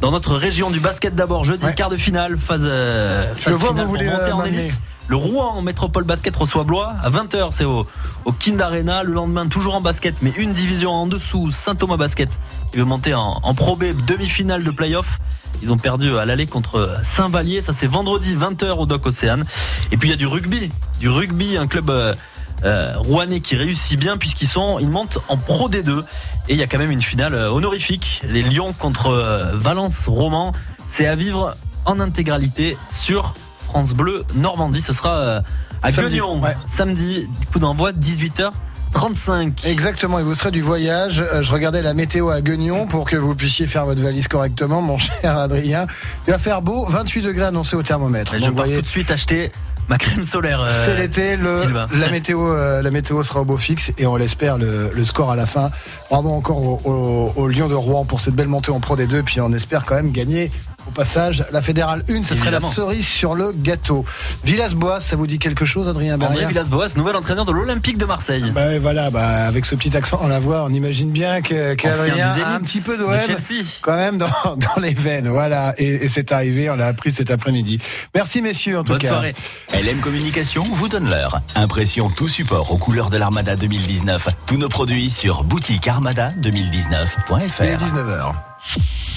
Dans 0.00 0.10
notre 0.10 0.36
région 0.36 0.70
du 0.70 0.80
basket 0.80 1.14
d'abord, 1.14 1.44
jeudi 1.44 1.64
Ouais. 1.64 1.74
quart 1.74 1.90
de 1.90 1.96
finale, 1.96 2.38
phase, 2.38 2.62
euh, 2.64 3.34
phase 3.34 3.54
vois, 3.54 3.70
finale 3.70 3.84
vous 3.84 3.90
voulez, 3.90 4.06
monter 4.06 4.22
euh, 4.22 4.32
en 4.34 4.44
élite. 4.44 4.80
Le 5.08 5.16
Rouen 5.16 5.60
Métropole 5.60 6.04
Basket 6.04 6.34
reçoit 6.36 6.62
Blois 6.62 6.94
à 7.02 7.10
20h, 7.10 7.48
c'est 7.50 7.64
au, 7.64 7.84
au 8.24 8.32
Kind 8.32 8.60
Arena. 8.62 9.02
Le 9.02 9.12
lendemain, 9.12 9.48
toujours 9.48 9.74
en 9.74 9.80
basket, 9.80 10.22
mais 10.22 10.32
une 10.38 10.52
division 10.52 10.92
en 10.92 11.06
dessous, 11.08 11.50
Saint-Thomas 11.50 11.96
Basket, 11.96 12.28
qui 12.70 12.78
veut 12.78 12.84
monter 12.84 13.12
en, 13.14 13.40
en 13.42 13.54
Pro 13.54 13.74
B, 13.74 13.86
demi-finale 14.06 14.62
de 14.62 14.70
playoff. 14.70 15.18
Ils 15.62 15.72
ont 15.72 15.78
perdu 15.78 16.16
à 16.16 16.24
l'aller 16.24 16.46
contre 16.46 16.94
Saint-Vallier. 17.02 17.60
Ça, 17.60 17.72
c'est 17.72 17.88
vendredi 17.88 18.36
20h 18.36 18.70
au 18.78 18.86
Doc 18.86 19.04
Océane. 19.04 19.44
Et 19.90 19.96
puis, 19.96 20.08
il 20.08 20.12
y 20.12 20.14
a 20.14 20.16
du 20.16 20.28
rugby. 20.28 20.70
Du 21.00 21.08
rugby, 21.08 21.56
un 21.56 21.66
club 21.66 21.90
euh, 21.90 22.14
euh, 22.64 22.94
rouennais 22.96 23.40
qui 23.40 23.56
réussit 23.56 23.98
bien 23.98 24.16
puisqu'ils 24.16 24.48
sont, 24.48 24.78
ils 24.78 24.88
montent 24.88 25.18
en 25.28 25.36
Pro 25.36 25.68
D2. 25.68 26.02
Et 26.48 26.54
il 26.54 26.56
y 26.56 26.62
a 26.62 26.66
quand 26.66 26.78
même 26.78 26.90
une 26.90 27.00
finale 27.00 27.34
euh, 27.34 27.50
honorifique. 27.50 28.22
Les 28.24 28.42
Lions 28.42 28.72
contre 28.72 29.08
euh, 29.08 29.52
Valence 29.54 30.08
Roman. 30.08 30.52
C'est 30.86 31.06
à 31.06 31.14
vivre 31.14 31.56
en 31.84 32.00
intégralité 32.00 32.76
sur 32.88 33.34
France 33.66 33.94
Bleu 33.94 34.24
Normandie. 34.34 34.80
Ce 34.80 34.92
sera 34.92 35.14
euh, 35.14 35.40
à 35.82 35.92
Samedi, 35.92 36.16
Guignon 36.16 36.40
ouais. 36.40 36.56
samedi. 36.66 37.28
Coup 37.52 37.60
d'envoi 37.60 37.92
18h35. 37.92 39.64
Exactement, 39.64 40.18
et 40.18 40.22
vous 40.22 40.34
serez 40.34 40.50
du 40.50 40.60
voyage. 40.60 41.24
Je 41.40 41.52
regardais 41.52 41.82
la 41.82 41.94
météo 41.94 42.30
à 42.30 42.40
Guignon 42.42 42.86
pour 42.86 43.08
que 43.08 43.16
vous 43.16 43.34
puissiez 43.34 43.66
faire 43.66 43.86
votre 43.86 44.02
valise 44.02 44.26
correctement, 44.26 44.82
mon 44.82 44.98
cher 44.98 45.38
Adrien. 45.38 45.86
Il 46.26 46.32
va 46.32 46.38
faire 46.38 46.62
beau, 46.62 46.84
28 46.86 47.22
degrés 47.22 47.44
annoncés 47.44 47.76
au 47.76 47.82
thermomètre. 47.82 48.34
Et 48.34 48.40
je 48.40 48.46
Donc, 48.46 48.56
voyez, 48.56 48.74
tout 48.74 48.82
de 48.82 48.88
suite 48.88 49.10
acheter 49.10 49.52
ma 49.90 49.98
crème 49.98 50.24
solaire. 50.24 50.62
euh, 50.62 50.84
C'est 50.86 50.96
l'été, 50.96 51.36
la 51.36 52.08
météo, 52.08 52.52
euh, 52.52 52.80
la 52.80 52.90
météo 52.90 53.22
sera 53.22 53.40
au 53.40 53.44
beau 53.44 53.56
fixe 53.56 53.92
et 53.98 54.06
on 54.06 54.16
l'espère 54.16 54.56
le, 54.56 54.90
le 54.94 55.04
score 55.04 55.30
à 55.32 55.36
la 55.36 55.46
fin. 55.46 55.70
Bravo 56.08 56.30
encore 56.30 56.62
au, 56.62 56.80
au, 56.84 57.32
au 57.36 57.48
Lion 57.48 57.68
de 57.68 57.74
Rouen 57.74 58.04
pour 58.04 58.20
cette 58.20 58.34
belle 58.34 58.48
montée 58.48 58.70
en 58.70 58.78
Pro 58.80 58.94
des 58.96 59.06
deux, 59.08 59.22
puis 59.22 59.40
on 59.40 59.52
espère 59.52 59.84
quand 59.84 59.96
même 59.96 60.12
gagner 60.12 60.50
au 60.86 60.90
passage 60.90 61.44
la 61.52 61.62
fédérale 61.62 62.02
1. 62.08 62.24
Ce 62.24 62.34
serait 62.34 62.50
la 62.50 62.60
cerise 62.60 63.06
sur 63.06 63.34
le 63.34 63.52
gâteau. 63.52 64.04
Villas-Boas, 64.44 65.00
ça 65.00 65.16
vous 65.16 65.26
dit 65.26 65.38
quelque 65.38 65.64
chose, 65.64 65.88
Adrien 65.88 66.14
André 66.14 66.28
Berrière 66.28 66.48
Villas-Boas, 66.48 66.88
nouvel 66.96 67.16
entraîneur 67.16 67.44
de 67.44 67.52
l'Olympique 67.52 67.98
de 67.98 68.04
Marseille. 68.04 68.50
bah 68.54 68.66
ouais, 68.66 68.78
voilà, 68.78 69.10
bah, 69.10 69.46
avec 69.46 69.64
ce 69.64 69.74
petit 69.74 69.96
accent, 69.96 70.18
on 70.22 70.28
la 70.28 70.40
voit, 70.40 70.64
on 70.64 70.70
imagine 70.72 71.10
bien 71.10 71.42
que- 71.42 71.74
qu'Adrien 71.74 72.32
Zénith, 72.32 72.44
a 72.46 72.54
un 72.54 72.60
petit 72.60 72.80
peu 72.80 72.96
de 72.96 73.02
d'OM 73.02 73.20
Chelsea. 73.20 73.64
quand 73.82 73.94
même 73.96 74.18
dans, 74.18 74.28
dans 74.44 74.80
les 74.80 74.94
veines. 74.94 75.28
Voilà, 75.28 75.74
et, 75.78 76.04
et 76.04 76.08
c'est 76.08 76.32
arrivé, 76.32 76.70
on 76.70 76.76
l'a 76.76 76.86
appris 76.86 77.10
cet 77.10 77.30
après-midi. 77.30 77.78
Merci 78.14 78.42
messieurs 78.42 78.78
en 78.78 78.84
tout 78.84 78.92
Bonne 78.92 79.00
cas. 79.00 79.08
soirée. 79.08 79.34
LM 79.72 80.00
Communication 80.00 80.64
vous 80.72 80.88
donne 80.88 81.08
l'heure. 81.08 81.40
Impression 81.56 82.10
tout 82.10 82.28
support 82.28 82.70
aux 82.72 82.78
couleurs 82.78 83.10
de 83.10 83.16
l'Armada 83.16 83.56
2019. 83.56 84.28
Tous 84.46 84.56
nos 84.56 84.68
produits 84.68 85.10
sur 85.10 85.44
boutique 85.44 85.86
Il 85.86 85.88
est 85.88 85.92
armada2019.fr. 85.92 87.78
19h. 87.78 89.09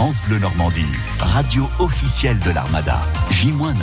France 0.00 0.22
Bleu 0.26 0.38
Normandie, 0.38 0.86
radio 1.18 1.68
officielle 1.78 2.38
de 2.38 2.50
l'Armada. 2.52 3.00
J-9. 3.32 3.74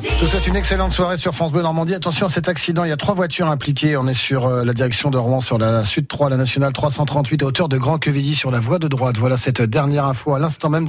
Je 0.00 0.24
vous 0.24 0.26
souhaite 0.26 0.46
une 0.46 0.56
excellente 0.56 0.92
soirée 0.92 1.18
sur 1.18 1.34
France 1.34 1.52
Bleu 1.52 1.60
Normandie. 1.60 1.94
Attention 1.94 2.24
à 2.24 2.28
cet 2.30 2.48
accident, 2.48 2.84
il 2.84 2.88
y 2.88 2.92
a 2.92 2.96
trois 2.96 3.14
voitures 3.14 3.48
impliquées. 3.48 3.98
On 3.98 4.06
est 4.06 4.14
sur 4.14 4.46
euh, 4.46 4.64
la 4.64 4.72
direction 4.72 5.10
de 5.10 5.18
Rouen, 5.18 5.40
sur 5.40 5.58
la 5.58 5.84
Sud 5.84 6.08
3, 6.08 6.30
la 6.30 6.38
nationale 6.38 6.72
338, 6.72 7.42
à 7.42 7.46
hauteur 7.46 7.68
de 7.68 7.76
Grand 7.76 7.98
Quevilly, 7.98 8.34
sur 8.34 8.50
la 8.50 8.58
voie 8.58 8.78
de 8.78 8.88
droite. 8.88 9.18
Voilà 9.18 9.36
cette 9.36 9.60
dernière 9.60 10.06
info 10.06 10.34
à 10.34 10.38
l'instant 10.38 10.70
même. 10.70 10.84
de 10.84 10.88